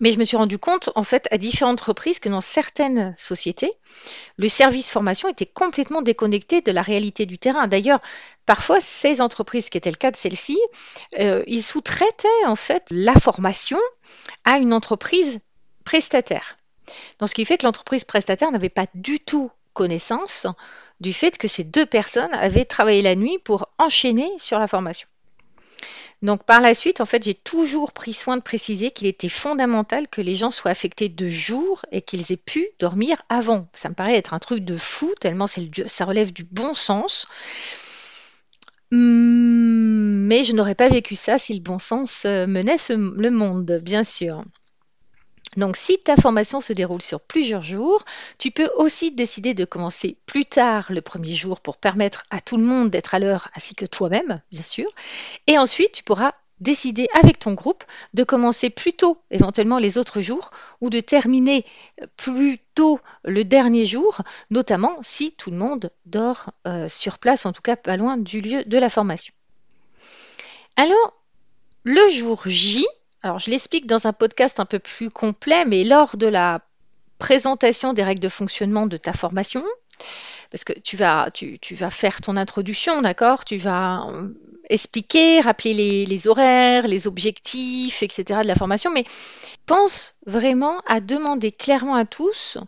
Mais 0.00 0.12
je 0.12 0.18
me 0.18 0.24
suis 0.24 0.36
rendu 0.36 0.58
compte, 0.58 0.90
en 0.96 1.04
fait, 1.04 1.28
à 1.30 1.38
différentes 1.38 1.80
reprises, 1.80 2.18
que 2.18 2.28
dans 2.28 2.40
certaines 2.40 3.14
sociétés, 3.16 3.70
le 4.36 4.48
service 4.48 4.90
formation 4.90 5.28
était 5.28 5.46
complètement 5.46 6.02
déconnecté 6.02 6.60
de 6.60 6.72
la 6.72 6.82
réalité 6.82 7.24
du 7.24 7.38
terrain. 7.38 7.68
D'ailleurs, 7.68 8.00
parfois, 8.44 8.80
ces 8.80 9.20
entreprises, 9.20 9.70
qui 9.70 9.78
était 9.78 9.92
le 9.92 9.96
cas 9.96 10.10
de 10.10 10.16
celle-ci, 10.16 10.58
ils 11.20 11.62
sous-traitaient 11.62 12.46
en 12.46 12.56
fait 12.56 12.88
la 12.90 13.14
formation 13.14 13.78
à 14.44 14.56
une 14.58 14.72
entreprise 14.72 15.38
prestataire. 15.82 16.58
Donc, 17.18 17.28
ce 17.28 17.34
qui 17.34 17.44
fait 17.44 17.58
que 17.58 17.66
l'entreprise 17.66 18.04
prestataire 18.04 18.50
n'avait 18.50 18.68
pas 18.68 18.86
du 18.94 19.20
tout 19.20 19.50
connaissance 19.72 20.46
du 21.00 21.12
fait 21.12 21.36
que 21.38 21.48
ces 21.48 21.64
deux 21.64 21.86
personnes 21.86 22.32
avaient 22.32 22.64
travaillé 22.64 23.02
la 23.02 23.14
nuit 23.14 23.38
pour 23.38 23.68
enchaîner 23.78 24.30
sur 24.38 24.58
la 24.58 24.66
formation. 24.66 25.08
Donc 26.22 26.44
par 26.44 26.60
la 26.60 26.72
suite, 26.72 27.00
en 27.00 27.04
fait, 27.04 27.24
j'ai 27.24 27.34
toujours 27.34 27.90
pris 27.90 28.12
soin 28.12 28.36
de 28.36 28.42
préciser 28.42 28.92
qu'il 28.92 29.08
était 29.08 29.28
fondamental 29.28 30.06
que 30.06 30.20
les 30.20 30.36
gens 30.36 30.52
soient 30.52 30.70
affectés 30.70 31.08
de 31.08 31.28
jour 31.28 31.84
et 31.90 32.00
qu'ils 32.00 32.32
aient 32.32 32.36
pu 32.36 32.68
dormir 32.78 33.20
avant. 33.28 33.66
Ça 33.72 33.88
me 33.88 33.94
paraît 33.94 34.16
être 34.16 34.32
un 34.32 34.38
truc 34.38 34.64
de 34.64 34.76
fou, 34.76 35.12
tellement 35.20 35.48
ça 35.48 36.04
relève 36.04 36.32
du 36.32 36.44
bon 36.44 36.74
sens. 36.74 37.26
Hum, 38.92 40.26
mais 40.26 40.44
je 40.44 40.52
n'aurais 40.52 40.76
pas 40.76 40.88
vécu 40.88 41.16
ça 41.16 41.38
si 41.38 41.54
le 41.54 41.60
bon 41.60 41.80
sens 41.80 42.24
euh, 42.24 42.46
menait 42.46 42.76
le 42.88 43.30
monde, 43.30 43.80
bien 43.82 44.04
sûr. 44.04 44.44
Donc 45.56 45.76
si 45.76 45.98
ta 45.98 46.16
formation 46.16 46.60
se 46.60 46.72
déroule 46.72 47.02
sur 47.02 47.20
plusieurs 47.20 47.62
jours, 47.62 48.04
tu 48.38 48.50
peux 48.50 48.70
aussi 48.76 49.12
décider 49.12 49.52
de 49.52 49.64
commencer 49.64 50.16
plus 50.26 50.46
tard 50.46 50.86
le 50.90 51.02
premier 51.02 51.34
jour 51.34 51.60
pour 51.60 51.76
permettre 51.76 52.24
à 52.30 52.40
tout 52.40 52.56
le 52.56 52.64
monde 52.64 52.88
d'être 52.88 53.14
à 53.14 53.18
l'heure, 53.18 53.48
ainsi 53.54 53.74
que 53.74 53.84
toi-même, 53.84 54.40
bien 54.50 54.62
sûr. 54.62 54.88
Et 55.46 55.58
ensuite, 55.58 55.92
tu 55.92 56.04
pourras 56.04 56.32
décider 56.60 57.08
avec 57.20 57.40
ton 57.40 57.54
groupe 57.54 57.84
de 58.14 58.24
commencer 58.24 58.70
plus 58.70 58.92
tôt, 58.92 59.18
éventuellement 59.30 59.78
les 59.78 59.98
autres 59.98 60.20
jours, 60.20 60.52
ou 60.80 60.90
de 60.90 61.00
terminer 61.00 61.66
plus 62.16 62.58
tôt 62.74 63.00
le 63.24 63.44
dernier 63.44 63.84
jour, 63.84 64.22
notamment 64.50 64.96
si 65.02 65.32
tout 65.32 65.50
le 65.50 65.56
monde 65.56 65.90
dort 66.06 66.50
euh, 66.66 66.88
sur 66.88 67.18
place, 67.18 67.44
en 67.46 67.52
tout 67.52 67.62
cas 67.62 67.76
pas 67.76 67.96
loin 67.96 68.16
du 68.16 68.40
lieu 68.40 68.64
de 68.64 68.78
la 68.78 68.88
formation. 68.88 69.34
Alors, 70.76 71.14
le 71.84 72.08
jour 72.10 72.42
J, 72.46 72.86
alors, 73.22 73.38
je 73.38 73.50
l'explique 73.50 73.86
dans 73.86 74.06
un 74.06 74.12
podcast 74.12 74.58
un 74.58 74.64
peu 74.64 74.80
plus 74.80 75.10
complet, 75.10 75.64
mais 75.64 75.84
lors 75.84 76.16
de 76.16 76.26
la 76.26 76.60
présentation 77.18 77.92
des 77.92 78.02
règles 78.02 78.20
de 78.20 78.28
fonctionnement 78.28 78.86
de 78.86 78.96
ta 78.96 79.12
formation, 79.12 79.64
parce 80.50 80.64
que 80.64 80.72
tu 80.72 80.96
vas, 80.96 81.30
tu, 81.30 81.58
vas 81.76 81.90
faire 81.90 82.20
ton 82.20 82.36
introduction, 82.36 83.00
d'accord? 83.00 83.44
Tu 83.44 83.58
vas 83.58 84.08
euh, 84.08 84.28
expliquer, 84.68 85.40
rappeler 85.40 86.04
les, 86.04 86.28
horaires, 86.28 86.88
les 86.88 87.06
objectifs, 87.06 88.02
etc. 88.02 88.40
de 88.42 88.48
la 88.48 88.56
formation, 88.56 88.90
mais 88.90 89.04
pense 89.66 90.16
vraiment 90.26 90.80
à 90.86 91.00
demander 91.00 91.52
clairement 91.52 91.94
à 91.94 92.04
tous 92.04 92.58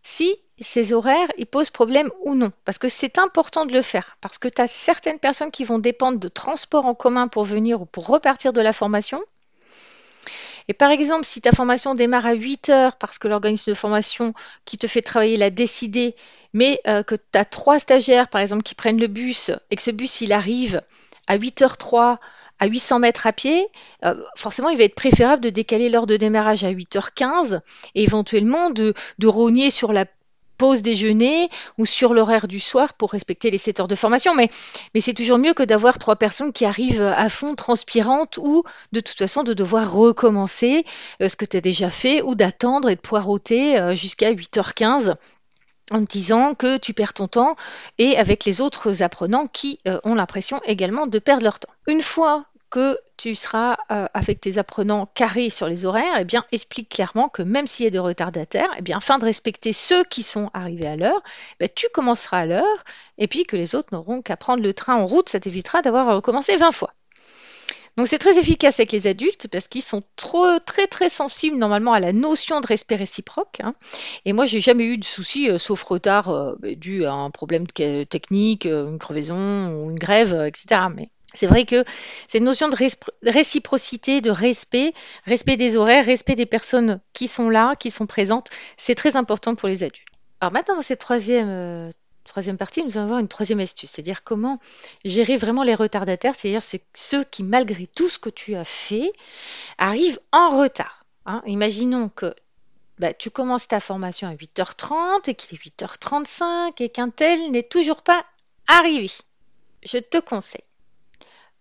si 0.00 0.36
ces 0.58 0.94
horaires 0.94 1.28
posent 1.52 1.70
problème 1.70 2.10
ou 2.24 2.34
non. 2.34 2.50
Parce 2.64 2.78
que 2.78 2.88
c'est 2.88 3.18
important 3.18 3.66
de 3.66 3.74
le 3.74 3.82
faire. 3.82 4.16
Parce 4.22 4.38
que 4.38 4.48
tu 4.48 4.62
as 4.62 4.66
certaines 4.66 5.18
personnes 5.18 5.50
qui 5.50 5.64
vont 5.64 5.78
dépendre 5.78 6.18
de 6.18 6.28
transport 6.28 6.86
en 6.86 6.94
commun 6.94 7.28
pour 7.28 7.44
venir 7.44 7.82
ou 7.82 7.84
pour 7.84 8.06
repartir 8.06 8.52
de 8.54 8.60
la 8.62 8.72
formation. 8.72 9.22
Et 10.68 10.74
par 10.74 10.90
exemple, 10.90 11.24
si 11.24 11.40
ta 11.40 11.52
formation 11.52 11.94
démarre 11.94 12.26
à 12.26 12.34
8 12.34 12.68
heures 12.68 12.96
parce 12.96 13.18
que 13.18 13.26
l'organisme 13.26 13.70
de 13.70 13.74
formation 13.74 14.34
qui 14.64 14.76
te 14.76 14.86
fait 14.86 15.02
travailler 15.02 15.36
l'a 15.36 15.50
décidé, 15.50 16.14
mais 16.52 16.80
euh, 16.86 17.02
que 17.02 17.14
tu 17.14 17.38
as 17.38 17.44
trois 17.44 17.78
stagiaires, 17.78 18.28
par 18.28 18.40
exemple, 18.40 18.62
qui 18.62 18.74
prennent 18.74 19.00
le 19.00 19.06
bus 19.06 19.50
et 19.70 19.76
que 19.76 19.82
ce 19.82 19.90
bus, 19.90 20.20
il 20.20 20.32
arrive 20.32 20.82
à 21.26 21.38
8h03 21.38 22.18
à 22.60 22.66
800 22.66 22.98
mètres 22.98 23.26
à 23.26 23.32
pied, 23.32 23.68
euh, 24.04 24.14
forcément, 24.36 24.68
il 24.68 24.76
va 24.76 24.84
être 24.84 24.94
préférable 24.94 25.42
de 25.42 25.50
décaler 25.50 25.88
l'heure 25.88 26.06
de 26.08 26.16
démarrage 26.16 26.64
à 26.64 26.72
8h15 26.72 27.60
et 27.94 28.02
éventuellement 28.02 28.70
de, 28.70 28.94
de 29.18 29.26
rogner 29.28 29.70
sur 29.70 29.92
la 29.92 30.06
pause 30.58 30.82
déjeuner 30.82 31.48
ou 31.78 31.86
sur 31.86 32.12
l'horaire 32.12 32.48
du 32.48 32.60
soir 32.60 32.92
pour 32.94 33.12
respecter 33.12 33.50
les 33.50 33.58
7 33.58 33.80
heures 33.80 33.88
de 33.88 33.94
formation. 33.94 34.34
Mais, 34.34 34.50
c'est 35.00 35.14
toujours 35.14 35.38
mieux 35.38 35.54
que 35.54 35.62
d'avoir 35.62 35.98
trois 35.98 36.16
personnes 36.16 36.52
qui 36.52 36.64
arrivent 36.64 37.02
à 37.02 37.28
fond 37.28 37.54
transpirantes 37.54 38.36
ou 38.36 38.64
de 38.92 39.00
toute 39.00 39.16
façon 39.16 39.44
de 39.44 39.54
devoir 39.54 39.92
recommencer 39.92 40.84
euh, 41.22 41.28
ce 41.28 41.36
que 41.36 41.44
tu 41.44 41.56
as 41.56 41.60
déjà 41.60 41.88
fait 41.88 42.20
ou 42.20 42.34
d'attendre 42.34 42.90
et 42.90 42.96
de 42.96 43.00
poireauter 43.00 43.78
euh, 43.78 43.94
jusqu'à 43.94 44.32
8h15 44.32 45.14
en 45.90 46.04
te 46.04 46.10
disant 46.10 46.54
que 46.54 46.76
tu 46.76 46.92
perds 46.92 47.14
ton 47.14 47.28
temps 47.28 47.56
et 47.98 48.16
avec 48.16 48.44
les 48.44 48.60
autres 48.60 49.02
apprenants 49.02 49.46
qui 49.46 49.80
euh, 49.88 49.98
ont 50.04 50.14
l'impression 50.14 50.60
également 50.64 51.06
de 51.06 51.18
perdre 51.18 51.44
leur 51.44 51.58
temps. 51.58 51.72
Une 51.86 52.02
fois 52.02 52.44
que 52.70 52.98
tu 53.16 53.34
seras 53.34 53.76
euh, 53.90 54.06
avec 54.14 54.40
tes 54.40 54.58
apprenants 54.58 55.06
carrés 55.14 55.50
sur 55.50 55.68
les 55.68 55.86
horaires, 55.86 56.18
eh 56.18 56.24
bien, 56.24 56.44
explique 56.52 56.88
clairement 56.88 57.28
que 57.28 57.42
même 57.42 57.66
s'il 57.66 57.84
y 57.84 57.86
a 57.86 57.90
des 57.90 57.98
retardataires, 57.98 58.70
eh 58.78 58.82
bien, 58.82 58.98
afin 58.98 59.18
de 59.18 59.24
respecter 59.24 59.72
ceux 59.72 60.04
qui 60.04 60.22
sont 60.22 60.50
arrivés 60.54 60.86
à 60.86 60.96
l'heure, 60.96 61.22
eh 61.60 61.68
tu 61.68 61.86
commenceras 61.92 62.40
à 62.40 62.46
l'heure, 62.46 62.84
et 63.16 63.28
puis 63.28 63.44
que 63.44 63.56
les 63.56 63.74
autres 63.74 63.88
n'auront 63.92 64.22
qu'à 64.22 64.36
prendre 64.36 64.62
le 64.62 64.72
train 64.74 64.96
en 64.96 65.06
route, 65.06 65.28
ça 65.28 65.40
t'évitera 65.40 65.82
d'avoir 65.82 66.14
recommencé 66.14 66.56
20 66.56 66.72
fois. 66.72 66.94
Donc 67.98 68.06
c'est 68.06 68.18
très 68.18 68.38
efficace 68.38 68.78
avec 68.78 68.92
les 68.92 69.08
adultes 69.08 69.48
parce 69.48 69.66
qu'ils 69.66 69.82
sont 69.82 70.04
très 70.16 70.86
très 70.86 71.08
sensibles 71.08 71.56
normalement 71.56 71.92
à 71.92 71.98
la 71.98 72.12
notion 72.12 72.60
de 72.60 72.66
respect 72.68 72.94
réciproque. 72.94 73.58
Hein. 73.60 73.74
Et 74.24 74.32
moi 74.32 74.44
j'ai 74.44 74.60
jamais 74.60 74.84
eu 74.84 74.98
de 74.98 75.04
soucis, 75.04 75.50
euh, 75.50 75.58
sauf 75.58 75.82
retard 75.82 76.28
euh, 76.28 76.54
dû 76.76 77.04
à 77.06 77.12
un 77.12 77.30
problème 77.32 77.66
technique, 77.66 78.66
une 78.66 79.00
crevaison 79.00 79.72
ou 79.72 79.90
une 79.90 79.98
grève, 79.98 80.32
etc. 80.46 80.82
Mais 80.94 81.10
c'est 81.34 81.46
vrai 81.46 81.66
que 81.66 81.84
cette 82.26 82.42
notion 82.42 82.68
de 82.68 82.76
réciprocité, 83.30 84.20
de 84.20 84.30
respect, 84.30 84.94
respect 85.26 85.56
des 85.56 85.76
horaires, 85.76 86.06
respect 86.06 86.34
des 86.34 86.46
personnes 86.46 87.00
qui 87.12 87.28
sont 87.28 87.50
là, 87.50 87.74
qui 87.78 87.90
sont 87.90 88.06
présentes, 88.06 88.48
c'est 88.76 88.94
très 88.94 89.16
important 89.16 89.54
pour 89.54 89.68
les 89.68 89.82
adultes. 89.82 90.06
Alors 90.40 90.52
maintenant, 90.52 90.76
dans 90.76 90.82
cette 90.82 91.00
troisième, 91.00 91.48
euh, 91.48 91.90
partie, 92.58 92.82
nous 92.84 92.96
allons 92.96 93.08
voir 93.08 93.18
une 93.18 93.28
troisième 93.28 93.60
astuce, 93.60 93.90
c'est-à-dire 93.90 94.24
comment 94.24 94.58
gérer 95.04 95.36
vraiment 95.36 95.64
les 95.64 95.74
retardataires, 95.74 96.34
c'est-à-dire 96.34 96.62
ceux 96.94 97.24
qui, 97.24 97.42
malgré 97.42 97.86
tout 97.86 98.08
ce 98.08 98.18
que 98.18 98.30
tu 98.30 98.54
as 98.54 98.64
fait, 98.64 99.12
arrivent 99.76 100.20
en 100.32 100.48
retard. 100.50 101.04
Hein. 101.26 101.42
Imaginons 101.46 102.08
que 102.08 102.34
bah, 102.98 103.12
tu 103.12 103.30
commences 103.30 103.68
ta 103.68 103.80
formation 103.80 104.28
à 104.28 104.34
8h30 104.34 105.28
et 105.28 105.34
qu'il 105.34 105.58
est 105.58 105.82
8h35 105.82 106.82
et 106.82 106.88
qu'un 106.88 107.10
tel 107.10 107.50
n'est 107.50 107.62
toujours 107.62 108.02
pas 108.02 108.24
arrivé. 108.66 109.10
Je 109.84 109.98
te 109.98 110.18
conseille 110.18 110.62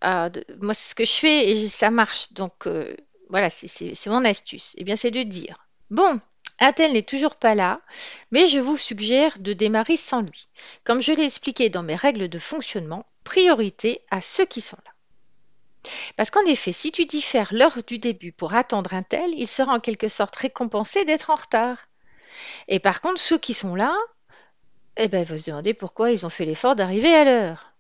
moi, 0.04 0.74
c'est 0.74 0.90
ce 0.90 0.96
que 0.96 1.06
je 1.06 1.12
fais 1.12 1.50
et 1.50 1.68
ça 1.68 1.90
marche. 1.90 2.34
Donc, 2.34 2.68
euh, 2.68 2.96
voilà, 3.30 3.50
c'est 3.50 4.08
mon 4.08 4.26
astuce. 4.26 4.74
Eh 4.78 4.84
bien, 4.84 4.96
c'est 4.96 5.12
de 5.12 5.24
dire, 5.24 5.68
bon, 5.90 6.20
un 6.60 6.74
tel 6.74 6.94
n'est 6.94 7.04
toujours 7.04 7.36
pas 7.36 7.56
là, 7.56 7.82
mais 8.32 8.48
je 8.48 8.60
vous 8.60 8.78
suggère 8.78 9.38
de 9.40 9.54
démarrer 9.54 9.96
sans 9.96 10.22
lui. 10.22 10.48
Comme 10.84 11.02
je 11.02 11.12
l'ai 11.12 11.26
expliqué 11.26 11.70
dans 11.70 11.84
mes 11.84 11.96
règles 11.96 12.30
de 12.30 12.40
fonctionnement, 12.40 13.06
priorité 13.24 14.02
à 14.10 14.22
ceux 14.22 14.46
qui 14.46 14.62
sont 14.62 14.78
là. 14.86 14.92
Parce 16.16 16.32
qu'en 16.32 16.46
effet, 16.46 16.72
si 16.72 16.92
tu 16.92 17.06
diffères 17.06 17.54
l'heure 17.54 17.78
du 17.86 18.00
début 18.00 18.32
pour 18.32 18.56
attendre 18.56 18.94
un 18.94 19.04
tel, 19.04 19.32
il 19.36 19.48
sera 19.48 19.74
en 19.74 19.80
quelque 19.80 20.08
sorte 20.08 20.36
récompensé 20.36 21.06
d'être 21.06 21.30
en 21.30 21.36
retard. 21.36 21.88
Et 22.68 22.80
par 22.80 23.02
contre, 23.02 23.20
ceux 23.20 23.38
qui 23.38 23.54
sont 23.54 23.76
là, 23.76 23.96
eh 24.98 25.08
ben, 25.08 25.24
vous 25.24 25.38
se 25.38 25.50
demandez 25.50 25.74
pourquoi 25.74 26.12
ils 26.12 26.26
ont 26.26 26.30
fait 26.30 26.46
l'effort 26.46 26.76
d'arriver 26.76 27.14
à 27.14 27.24
l'heure. 27.24 27.74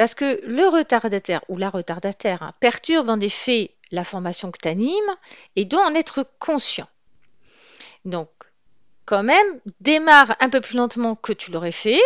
Parce 0.00 0.14
que 0.14 0.40
le 0.46 0.66
retardataire 0.66 1.44
ou 1.50 1.58
la 1.58 1.68
retardataire 1.68 2.54
perturbe 2.58 3.10
en 3.10 3.20
effet 3.20 3.72
la 3.90 4.02
formation 4.02 4.50
que 4.50 4.56
tu 4.56 4.66
animes 4.66 5.14
et 5.56 5.66
doit 5.66 5.86
en 5.86 5.94
être 5.94 6.24
conscient. 6.38 6.88
Donc, 8.06 8.30
quand 9.04 9.22
même, 9.22 9.60
démarre 9.80 10.36
un 10.40 10.48
peu 10.48 10.62
plus 10.62 10.78
lentement 10.78 11.16
que 11.16 11.34
tu 11.34 11.50
l'aurais 11.50 11.70
fait, 11.70 12.00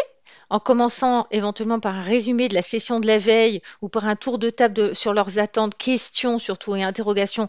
en 0.50 0.58
commençant 0.58 1.28
éventuellement 1.30 1.78
par 1.78 1.94
un 1.94 2.02
résumé 2.02 2.48
de 2.48 2.54
la 2.54 2.62
session 2.62 2.98
de 2.98 3.06
la 3.06 3.18
veille 3.18 3.62
ou 3.80 3.88
par 3.88 4.08
un 4.08 4.16
tour 4.16 4.40
de 4.40 4.50
table 4.50 4.96
sur 4.96 5.14
leurs 5.14 5.38
attentes, 5.38 5.78
questions 5.78 6.40
surtout 6.40 6.74
et 6.74 6.82
interrogations 6.82 7.46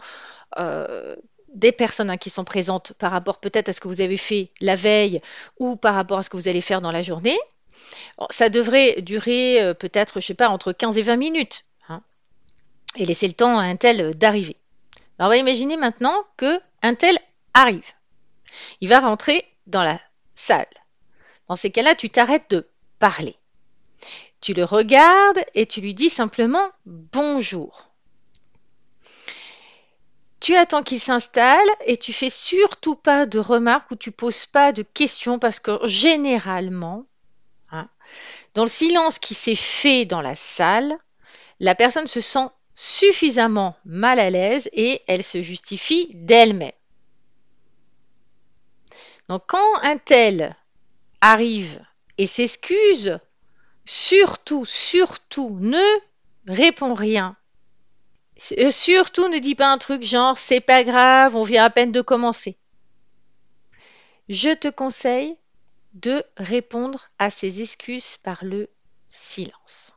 euh, 0.60 1.16
des 1.56 1.72
personnes 1.72 2.12
hein, 2.12 2.18
qui 2.18 2.30
sont 2.30 2.44
présentes 2.44 2.94
par 3.00 3.10
rapport 3.12 3.40
peut-être 3.40 3.70
à 3.70 3.74
ce 3.74 3.82
que 3.82 3.88
vous 3.88 4.02
avez 4.02 4.18
fait 4.18 4.52
la 4.62 4.75
veille 4.75 5.22
ou 5.58 5.75
par 5.75 5.96
rapport 5.96 6.20
à 6.20 6.22
ce 6.22 6.30
que 6.30 6.38
vous 6.38 6.48
allez 6.48 6.62
faire 6.62 6.82
dans 6.82 6.92
la 6.92 7.02
journée 7.02 7.40
ça 8.29 8.50
devrait 8.50 9.01
durer 9.01 9.62
euh, 9.62 9.74
peut-être, 9.74 10.20
je 10.20 10.27
sais 10.27 10.34
pas, 10.34 10.50
entre 10.50 10.72
15 10.72 10.98
et 10.98 11.01
20 11.01 11.15
minutes. 11.17 11.65
Hein, 11.89 12.01
et 12.96 13.05
laisser 13.05 13.27
le 13.27 13.34
temps 13.34 13.60
à 13.60 13.63
un 13.63 13.75
tel 13.75 14.15
d'arriver. 14.15 14.58
Alors 15.17 15.29
on 15.29 15.36
va 15.36 15.38
imaginer 15.38 15.77
maintenant 15.77 16.15
que 16.38 16.60
un 16.82 16.96
tel 16.96 17.17
arrive. 17.53 17.94
Il 18.82 18.89
va 18.89 19.00
rentrer 19.00 19.46
dans 19.67 19.84
la 19.84 20.00
salle. 20.36 20.67
Dans 21.48 21.55
ces 21.55 21.72
cas-là, 21.72 21.96
tu 21.96 22.10
t'arrêtes 22.10 22.50
de 22.50 22.67
parler. 23.00 23.36
Tu 24.41 24.53
le 24.53 24.63
regardes 24.63 25.44
et 25.53 25.65
tu 25.65 25.82
lui 25.82 25.94
dis 25.94 26.10
simplement 26.10 26.70
bonjour. 26.86 27.89
Tu 30.39 30.55
attends 30.55 30.84
qu'il 30.84 31.00
s'installe 31.00 31.67
et 31.86 31.98
tu 31.98 32.13
fais 32.13 32.29
surtout 32.29 32.96
pas 32.96 33.25
de 33.25 33.39
remarques 33.39 33.89
ou 33.89 33.96
tu 33.96 34.12
poses 34.12 34.46
pas 34.46 34.72
de 34.72 34.84
questions 34.84 35.39
parce 35.39 35.60
que 35.60 35.79
généralement, 35.86 37.05
dans 38.54 38.64
le 38.64 38.70
silence 38.70 39.20
qui 39.20 39.34
s'est 39.34 39.56
fait 39.56 40.06
dans 40.06 40.22
la 40.22 40.36
salle, 40.36 40.98
la 41.60 41.76
personne 41.76 42.08
se 42.08 42.22
sent 42.22 42.48
suffisamment 42.76 43.76
mal 43.86 44.20
à 44.20 44.30
l'aise 44.30 44.70
et 44.74 45.02
elle 45.08 45.24
se 45.24 45.42
justifie 45.42 46.12
d'elle-même. 46.14 46.72
Donc 49.30 49.44
quand 49.48 49.76
un 49.82 49.98
tel 49.98 50.56
arrive 51.22 51.84
et 52.18 52.26
s'excuse, 52.26 53.20
surtout, 53.86 54.66
surtout, 54.66 55.58
ne 55.60 55.84
réponds 56.48 56.94
rien. 56.94 57.36
Euh, 58.58 58.70
surtout 58.70 59.30
ne 59.30 59.40
dis 59.40 59.56
pas 59.56 59.72
un 59.72 59.78
truc 59.78 60.04
genre 60.04 60.38
c'est 60.38 60.60
pas 60.60 60.84
grave, 60.84 61.36
on 61.36 61.44
vient 61.44 61.64
à 61.64 61.70
peine 61.70 61.92
de 61.92 62.02
commencer. 62.02 62.58
Je 64.28 64.54
te 64.54 64.68
conseille 64.68 65.38
de 65.96 66.24
répondre 66.38 67.10
à 67.20 67.30
ces 67.30 67.62
excuses 67.62 68.18
par 68.22 68.44
le 68.44 68.70
silence. 69.10 69.94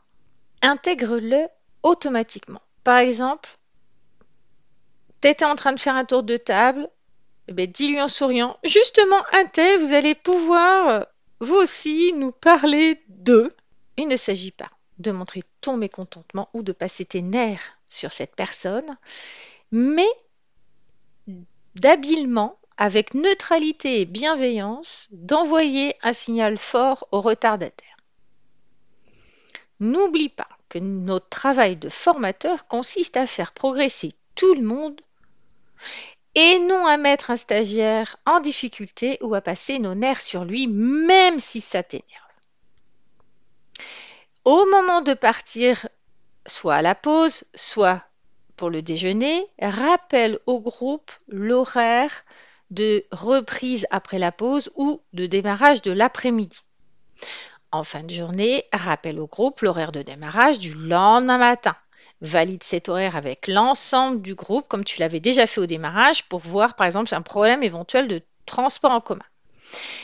Intègre-le 0.62 1.48
automatiquement. 1.82 2.62
Par 2.84 2.98
exemple, 2.98 3.50
tu 5.20 5.28
étais 5.28 5.44
en 5.44 5.56
train 5.56 5.72
de 5.72 5.80
faire 5.80 5.96
un 5.96 6.04
tour 6.04 6.22
de 6.22 6.36
table, 6.36 6.88
eh 7.48 7.52
ben, 7.52 7.70
dis-lui 7.70 8.00
en 8.00 8.08
souriant, 8.08 8.58
justement, 8.64 9.20
un 9.32 9.46
tel, 9.46 9.80
vous 9.80 9.92
allez 9.92 10.14
pouvoir, 10.14 11.06
vous 11.40 11.56
aussi, 11.56 12.12
nous 12.14 12.32
parler 12.32 13.02
d'eux. 13.08 13.54
Il 13.96 14.08
ne 14.08 14.16
s'agit 14.16 14.52
pas 14.52 14.70
de 14.98 15.10
montrer 15.10 15.42
ton 15.60 15.76
mécontentement 15.76 16.48
ou 16.54 16.62
de 16.62 16.72
passer 16.72 17.04
tes 17.04 17.22
nerfs 17.22 17.72
sur 17.86 18.12
cette 18.12 18.36
personne, 18.36 18.96
mais 19.72 20.08
d'habilement 21.74 22.58
avec 22.78 23.12
neutralité 23.14 24.00
et 24.00 24.06
bienveillance, 24.06 25.08
d'envoyer 25.10 25.96
un 26.00 26.12
signal 26.12 26.56
fort 26.56 27.08
aux 27.10 27.20
retardataires. 27.20 27.96
N'oublie 29.80 30.28
pas 30.28 30.48
que 30.68 30.78
notre 30.78 31.28
travail 31.28 31.76
de 31.76 31.88
formateur 31.88 32.68
consiste 32.68 33.16
à 33.16 33.26
faire 33.26 33.52
progresser 33.52 34.12
tout 34.36 34.54
le 34.54 34.62
monde 34.62 35.00
et 36.36 36.60
non 36.60 36.86
à 36.86 36.96
mettre 36.96 37.32
un 37.32 37.36
stagiaire 37.36 38.16
en 38.26 38.38
difficulté 38.38 39.18
ou 39.22 39.34
à 39.34 39.40
passer 39.40 39.80
nos 39.80 39.96
nerfs 39.96 40.20
sur 40.20 40.44
lui, 40.44 40.68
même 40.68 41.40
si 41.40 41.60
ça 41.60 41.82
t'énerve. 41.82 42.06
Au 44.44 44.66
moment 44.66 45.02
de 45.02 45.14
partir, 45.14 45.88
soit 46.46 46.76
à 46.76 46.82
la 46.82 46.94
pause, 46.94 47.42
soit 47.56 48.04
pour 48.56 48.70
le 48.70 48.82
déjeuner, 48.82 49.46
rappelle 49.60 50.38
au 50.46 50.60
groupe 50.60 51.10
l'horaire 51.26 52.24
de 52.70 53.04
reprise 53.10 53.86
après 53.90 54.18
la 54.18 54.32
pause 54.32 54.70
ou 54.76 55.00
de 55.12 55.26
démarrage 55.26 55.82
de 55.82 55.92
l'après-midi. 55.92 56.60
En 57.70 57.84
fin 57.84 58.02
de 58.02 58.14
journée, 58.14 58.64
rappelle 58.72 59.20
au 59.20 59.26
groupe 59.26 59.60
l'horaire 59.60 59.92
de 59.92 60.02
démarrage 60.02 60.58
du 60.58 60.72
lendemain 60.74 61.38
matin. 61.38 61.76
Valide 62.20 62.62
cet 62.62 62.88
horaire 62.88 63.16
avec 63.16 63.46
l'ensemble 63.46 64.22
du 64.22 64.34
groupe 64.34 64.66
comme 64.68 64.84
tu 64.84 65.00
l'avais 65.00 65.20
déjà 65.20 65.46
fait 65.46 65.60
au 65.60 65.66
démarrage 65.66 66.24
pour 66.24 66.40
voir 66.40 66.74
par 66.74 66.86
exemple 66.86 67.14
un 67.14 67.22
problème 67.22 67.62
éventuel 67.62 68.08
de 68.08 68.22
transport 68.46 68.90
en 68.90 69.00
commun. 69.00 69.24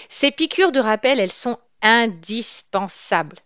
Ces 0.09 0.31
piqûres 0.31 0.73
de 0.73 0.81
rappel, 0.81 1.19
elles 1.19 1.33
sont 1.33 1.59
indispensables. 1.83 3.39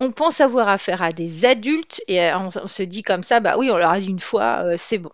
On 0.00 0.12
pense 0.12 0.40
avoir 0.40 0.68
affaire 0.68 1.02
à 1.02 1.12
des 1.12 1.44
adultes 1.44 2.02
et 2.08 2.22
euh, 2.22 2.38
on, 2.38 2.68
se 2.68 2.82
dit 2.82 3.02
comme 3.02 3.22
ça, 3.22 3.40
bah 3.40 3.56
oui, 3.58 3.70
on 3.70 3.76
leur 3.76 3.92
a 3.92 4.00
dit 4.00 4.08
une 4.08 4.20
fois, 4.20 4.64
euh, 4.64 4.74
c'est 4.76 4.98
bon. 4.98 5.12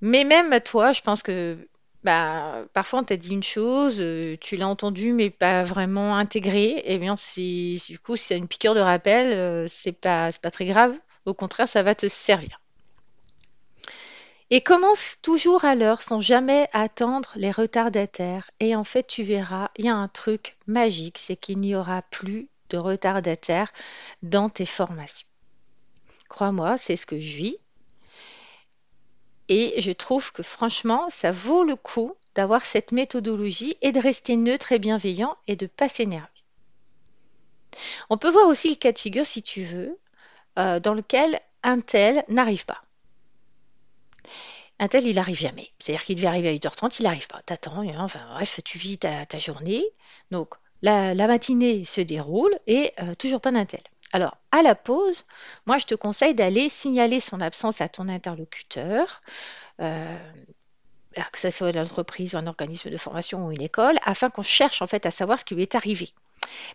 Mais 0.00 0.24
même 0.24 0.52
à 0.52 0.60
toi, 0.60 0.92
je 0.92 1.00
pense 1.00 1.22
que 1.22 1.58
bah, 2.04 2.64
parfois 2.72 3.00
on 3.00 3.04
t'a 3.04 3.16
dit 3.16 3.30
une 3.30 3.42
chose, 3.42 4.00
euh, 4.00 4.36
tu 4.40 4.56
l'as 4.56 4.68
entendu 4.68 5.12
mais 5.12 5.30
pas 5.30 5.64
vraiment 5.64 6.16
intégré. 6.16 6.64
Et 6.64 6.94
eh 6.94 6.98
bien, 6.98 7.16
si, 7.16 7.82
du 7.88 7.98
coup, 7.98 8.16
s'il 8.16 8.36
y 8.36 8.38
a 8.38 8.42
une 8.42 8.48
piqûre 8.48 8.74
de 8.74 8.80
rappel, 8.80 9.68
pas, 10.00 10.30
c'est 10.30 10.40
pas 10.40 10.50
très 10.50 10.66
grave. 10.66 10.96
Au 11.26 11.34
contraire, 11.34 11.68
ça 11.68 11.82
va 11.82 11.94
te 11.94 12.06
servir. 12.06 12.60
Et 14.50 14.60
commence 14.60 15.16
toujours 15.22 15.64
à 15.64 15.74
l'heure 15.74 16.02
sans 16.02 16.20
jamais 16.20 16.68
attendre 16.72 17.32
les 17.36 17.50
retardataires. 17.50 18.50
Et 18.60 18.76
en 18.76 18.84
fait, 18.84 19.06
tu 19.06 19.22
verras, 19.22 19.70
il 19.76 19.86
y 19.86 19.88
a 19.88 19.96
un 19.96 20.08
truc 20.08 20.56
magique, 20.66 21.18
c'est 21.18 21.36
qu'il 21.36 21.58
n'y 21.58 21.74
aura 21.74 22.02
plus 22.02 22.48
de 22.70 22.76
retardataires 22.76 23.72
dans 24.22 24.50
tes 24.50 24.66
formations. 24.66 25.26
Crois-moi, 26.28 26.76
c'est 26.76 26.96
ce 26.96 27.06
que 27.06 27.18
je 27.18 27.36
vis. 27.36 27.56
Et 29.48 29.80
je 29.80 29.92
trouve 29.92 30.32
que 30.32 30.42
franchement, 30.42 31.06
ça 31.10 31.30
vaut 31.30 31.64
le 31.64 31.76
coup 31.76 32.14
d'avoir 32.34 32.64
cette 32.64 32.92
méthodologie 32.92 33.76
et 33.82 33.92
de 33.92 34.00
rester 34.00 34.36
neutre 34.36 34.72
et 34.72 34.78
bienveillant 34.78 35.36
et 35.46 35.56
de 35.56 35.66
ne 35.66 35.68
pas 35.68 35.88
s'énerver. 35.88 36.28
On 38.10 38.18
peut 38.18 38.30
voir 38.30 38.46
aussi 38.46 38.70
le 38.70 38.76
cas 38.76 38.92
de 38.92 38.98
figure, 38.98 39.26
si 39.26 39.42
tu 39.42 39.62
veux, 39.62 39.98
euh, 40.58 40.80
dans 40.80 40.94
lequel 40.94 41.38
un 41.62 41.80
tel 41.80 42.24
n'arrive 42.28 42.64
pas. 42.64 42.82
Un 44.78 44.88
tel, 44.88 45.06
il 45.06 45.18
arrive 45.18 45.38
jamais. 45.38 45.70
C'est-à-dire 45.78 46.04
qu'il 46.04 46.16
devait 46.16 46.26
arriver 46.26 46.48
à 46.48 46.52
8h30, 46.52 46.96
il 46.98 47.04
n'arrive 47.04 47.28
pas. 47.28 47.42
T'attends, 47.42 47.80
hein, 47.80 47.94
enfin 47.98 48.20
bref, 48.32 48.60
tu 48.64 48.78
vis 48.78 48.98
ta, 48.98 49.38
journée. 49.38 49.84
Donc 50.30 50.54
la, 50.82 51.14
matinée 51.14 51.84
se 51.84 52.00
déroule 52.00 52.58
et 52.66 52.92
euh, 53.00 53.14
toujours 53.14 53.40
pas 53.40 53.52
d'un 53.52 53.64
tel. 53.64 53.82
Alors, 54.14 54.36
à 54.52 54.62
la 54.62 54.76
pause, 54.76 55.24
moi 55.66 55.76
je 55.76 55.86
te 55.86 55.96
conseille 55.96 56.36
d'aller 56.36 56.68
signaler 56.68 57.18
son 57.18 57.40
absence 57.40 57.80
à 57.80 57.88
ton 57.88 58.08
interlocuteur, 58.08 59.20
euh, 59.80 60.16
que 61.32 61.38
ce 61.38 61.50
soit 61.50 61.70
une 61.70 61.80
entreprise 61.80 62.34
ou 62.34 62.38
un 62.38 62.46
organisme 62.46 62.90
de 62.90 62.96
formation 62.96 63.44
ou 63.44 63.50
une 63.50 63.60
école, 63.60 63.96
afin 64.04 64.30
qu'on 64.30 64.42
cherche 64.42 64.82
en 64.82 64.86
fait 64.86 65.04
à 65.04 65.10
savoir 65.10 65.40
ce 65.40 65.44
qui 65.44 65.56
lui 65.56 65.62
est 65.62 65.74
arrivé. 65.74 66.10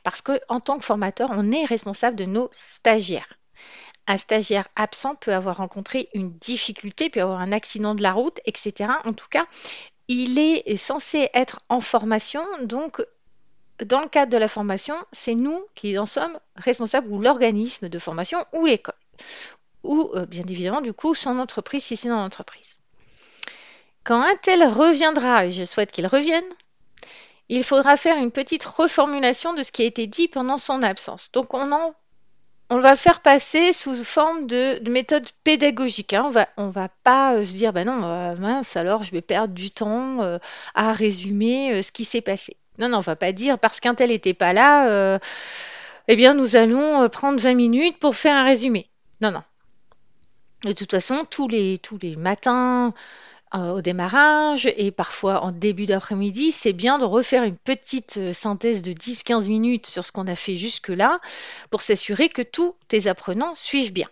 Parce 0.04 0.22
qu'en 0.22 0.60
tant 0.60 0.78
que 0.80 0.84
formateur, 0.84 1.30
on 1.32 1.50
est 1.54 1.64
responsable 1.64 2.18
de 2.18 2.26
nos 2.26 2.50
stagiaires. 2.52 3.40
Un 4.06 4.18
stagiaire 4.18 4.68
absent 4.76 5.16
peut 5.16 5.34
avoir 5.34 5.58
rencontré 5.58 6.10
une 6.14 6.34
difficulté, 6.40 7.10
peut 7.10 7.22
avoir 7.22 7.40
un 7.40 7.54
accident 7.54 7.96
de 7.96 8.04
la 8.04 8.12
route, 8.12 8.42
etc. 8.48 8.92
En 9.06 9.14
tout 9.14 9.30
cas, 9.30 9.46
il 10.10 10.40
est 10.40 10.76
censé 10.76 11.30
être 11.34 11.62
en 11.70 11.80
formation, 11.80 12.44
donc 12.64 13.02
dans 13.86 14.02
le 14.02 14.08
cadre 14.08 14.32
de 14.32 14.38
la 14.38 14.48
formation, 14.48 14.96
c'est 15.12 15.36
nous 15.36 15.66
qui 15.76 15.98
en 15.98 16.06
sommes 16.06 16.38
responsables, 16.56 17.08
ou 17.10 17.22
l'organisme 17.22 17.90
de 17.90 18.00
formation, 18.00 18.46
ou 18.54 18.66
l'école, 18.66 18.96
ou 19.84 20.12
euh, 20.16 20.26
bien 20.26 20.44
évidemment, 20.48 20.82
du 20.82 20.94
coup, 20.94 21.16
son 21.16 21.40
entreprise, 21.40 21.84
si 21.84 21.96
c'est 21.96 22.10
dans 22.10 22.18
l'entreprise. 22.18 22.78
Quand 24.04 24.22
un 24.22 24.36
tel 24.42 24.64
reviendra, 24.64 25.46
et 25.46 25.52
je 25.52 25.64
souhaite 25.64 25.92
qu'il 25.92 26.08
revienne, 26.08 26.46
il 27.48 27.64
faudra 27.64 27.98
faire 27.98 28.18
une 28.18 28.32
petite 28.32 28.64
reformulation 28.64 29.54
de 29.54 29.64
ce 29.64 29.72
qui 29.72 29.82
a 29.82 29.86
été 29.86 30.08
dit 30.08 30.28
pendant 30.28 30.58
son 30.58 30.84
absence. 30.84 31.32
Donc 31.32 31.54
on 31.54 31.72
en 31.72 31.94
on 32.72 32.82
va 32.82 32.96
faire 32.96 33.22
passer 33.22 33.74
sous 33.74 33.96
forme 33.96 34.46
de, 34.46 34.80
méthode 34.92 35.26
pédagogique. 35.44 36.14
Hein. 36.14 36.26
On 36.28 36.30
va, 36.30 36.48
on 36.56 36.70
va 36.70 36.88
pas 37.04 37.34
euh, 37.34 37.44
se 37.44 37.54
dire, 37.54 37.74
ben 37.74 37.88
non, 37.88 38.04
euh, 38.04 38.36
mince, 38.36 38.78
alors 38.78 39.02
je 39.02 39.10
vais 39.10 39.24
perdre 39.24 39.56
du 39.56 39.72
temps 39.72 40.20
à 40.76 40.94
résumer 40.94 41.82
ce 41.82 41.92
qui 41.92 42.06
s'est 42.06 42.22
passé. 42.22 42.58
Non, 42.80 42.90
non, 42.90 42.98
on 43.00 43.02
va 43.02 43.16
pas 43.16 43.32
dire 43.32 43.60
parce 43.60 43.80
qu'un 43.80 43.96
tel 43.96 44.10
n'était 44.10 44.34
pas 44.34 44.54
là, 44.54 45.20
eh 46.08 46.16
bien 46.16 46.34
nous 46.34 46.56
allons 46.56 47.08
prendre 47.10 47.40
20 47.40 47.54
minutes 47.54 48.00
pour 48.00 48.16
faire 48.16 48.36
un 48.36 48.46
résumé. 48.46 48.90
Non, 49.22 49.32
non. 49.32 49.44
De 50.64 50.72
toute 50.72 50.92
façon, 50.92 51.26
tous 51.30 51.48
les, 51.48 51.78
tous 51.78 51.98
les 52.02 52.16
matins, 52.16 52.94
euh, 53.56 53.72
au 53.72 53.82
démarrage 53.82 54.72
et 54.78 54.92
parfois 54.92 55.44
en 55.44 55.52
début 55.52 55.88
d'après-midi, 55.88 56.52
c'est 56.52 56.72
bien 56.72 57.00
de 57.00 57.06
refaire 57.06 57.44
une 57.44 57.58
petite 57.58 58.18
euh, 58.18 58.32
synthèse 58.32 58.84
de 58.84 58.92
10-15 58.92 59.48
minutes 59.48 59.88
sur 59.88 60.06
ce 60.06 60.12
qu'on 60.12 60.28
a 60.28 60.36
fait 60.36 60.56
jusque-là 60.56 61.20
pour 61.72 61.82
s'assurer 61.82 62.30
que 62.30 62.44
tous 62.44 62.76
tes 62.90 63.08
apprenants 63.08 63.56
suivent 63.56 63.92
bien. 63.92 64.08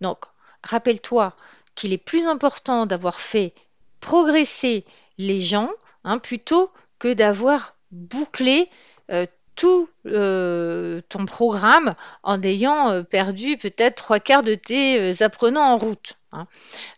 Donc, 0.00 0.20
rappelle-toi 0.62 1.36
qu'il 1.74 1.92
est 1.92 1.98
plus 1.98 2.26
important 2.26 2.86
d'avoir 2.86 3.20
fait 3.20 3.52
progresser 4.00 4.86
les 5.18 5.42
gens 5.42 5.70
hein, 6.04 6.18
plutôt 6.18 6.70
que 6.98 7.12
d'avoir 7.12 7.76
bouclé 7.94 8.68
euh, 9.10 9.26
tout 9.56 9.88
ton 10.04 11.26
programme 11.26 11.94
en 12.24 12.42
ayant 12.42 13.04
perdu 13.04 13.56
peut-être 13.56 13.94
trois 13.94 14.18
quarts 14.18 14.42
de 14.42 14.54
tes 14.54 15.22
apprenants 15.22 15.72
en 15.72 15.76
route. 15.76 16.16
Hein. 16.34 16.46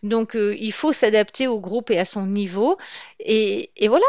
Donc, 0.02 0.34
euh, 0.34 0.56
il 0.58 0.72
faut 0.72 0.92
s'adapter 0.92 1.46
au 1.46 1.60
groupe 1.60 1.90
et 1.90 1.98
à 1.98 2.04
son 2.04 2.26
niveau. 2.26 2.76
Et, 3.20 3.70
voilà. 3.86 4.06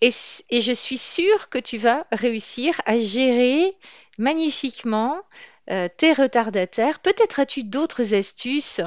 Et, 0.00 0.10
je 0.10 0.72
suis 0.72 0.96
sûre 0.96 1.48
que 1.48 1.58
tu 1.58 1.76
vas 1.76 2.06
réussir 2.12 2.80
à 2.86 2.96
gérer 2.96 3.76
magnifiquement 4.18 5.22
euh, 5.70 5.88
tes 5.94 6.14
retardataires. 6.14 6.98
Peut-être 6.98 7.40
as-tu 7.40 7.62
d'autres 7.62 8.14
astuces, 8.14 8.80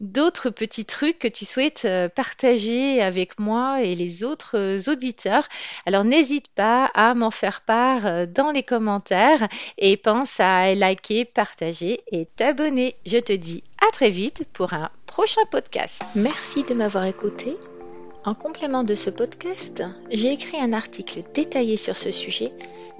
d'autres 0.00 0.50
petits 0.50 0.84
trucs 0.84 1.18
que 1.18 1.28
tu 1.28 1.46
souhaites 1.46 1.84
euh, 1.86 2.10
partager 2.10 3.00
avec 3.00 3.38
moi 3.38 3.82
et 3.82 3.94
les 3.94 4.22
autres 4.22 4.58
euh, 4.58 4.92
auditeurs. 4.92 5.48
Alors 5.86 6.04
n'hésite 6.04 6.48
pas 6.48 6.90
à 6.94 7.14
m'en 7.14 7.30
faire 7.30 7.62
part 7.62 8.26
dans 8.26 8.50
les 8.50 8.62
commentaires 8.62 9.48
et 9.78 9.96
pense 9.96 10.38
à 10.38 10.74
liker, 10.74 11.24
partager 11.24 12.00
et 12.12 12.26
t'abonner. 12.36 12.96
Je 13.06 13.18
te 13.18 13.32
dis 13.32 13.64
à 13.88 13.90
très 13.90 14.10
vite 14.10 14.44
pour 14.52 14.74
un 14.74 14.90
prochain 15.06 15.42
podcast. 15.50 16.02
Merci 16.14 16.64
de 16.64 16.74
m'avoir 16.74 17.04
écouté. 17.04 17.56
En 18.26 18.34
complément 18.34 18.84
de 18.84 18.94
ce 18.94 19.08
podcast, 19.08 19.82
j'ai 20.10 20.32
écrit 20.32 20.58
un 20.58 20.74
article 20.74 21.22
détaillé 21.32 21.78
sur 21.78 21.96
ce 21.96 22.10
sujet 22.10 22.52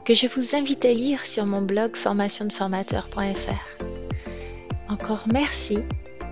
que 0.06 0.14
je 0.14 0.28
vous 0.28 0.54
invite 0.54 0.84
à 0.84 0.92
lire 0.92 1.26
sur 1.26 1.46
mon 1.46 1.60
blog 1.60 1.96
formationdeformateur.fr. 1.96 3.82
Encore 4.88 5.24
merci 5.26 5.80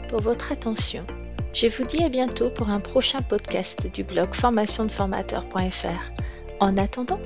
pour 0.08 0.20
votre 0.20 0.52
attention. 0.52 1.04
Je 1.52 1.66
vous 1.66 1.84
dis 1.84 2.04
à 2.04 2.08
bientôt 2.08 2.50
pour 2.50 2.68
un 2.70 2.78
prochain 2.78 3.20
podcast 3.20 3.92
du 3.92 4.04
blog 4.04 4.32
formationdeformateur.fr. 4.32 6.12
En 6.60 6.76
attendant, 6.76 7.18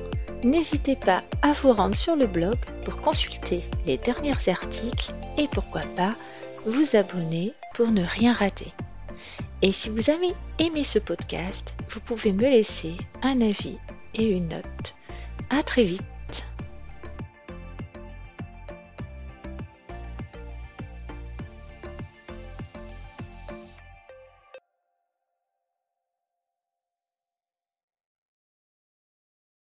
n'hésitez 0.43 0.97
pas 0.97 1.23
à 1.43 1.53
vous 1.53 1.71
rendre 1.71 1.95
sur 1.97 2.17
le 2.17 2.27
blog 2.27 2.57
pour 2.83 2.97
consulter 3.03 3.63
les 3.85 3.99
derniers 3.99 4.49
articles 4.49 5.13
et 5.37 5.49
pourquoi 5.49 5.83
pas 5.97 6.15
vous 6.65 6.97
abonner 6.97 7.53
pour 7.75 7.89
ne 7.89 8.03
rien 8.03 8.33
rater. 8.33 8.73
Et 9.61 9.71
si 9.71 9.91
vous 9.91 10.09
avez 10.09 10.33
aimé 10.59 10.83
ce 10.83 10.99
podcast, 10.99 11.75
vous 11.91 12.01
pouvez 12.01 12.33
me 12.33 12.49
laisser 12.49 12.95
un 13.21 13.43
avis 13.43 13.77
et 14.15 14.31
une 14.31 14.49
note. 14.49 14.95
À 15.51 15.63
très 15.63 15.85
vite 15.85 16.05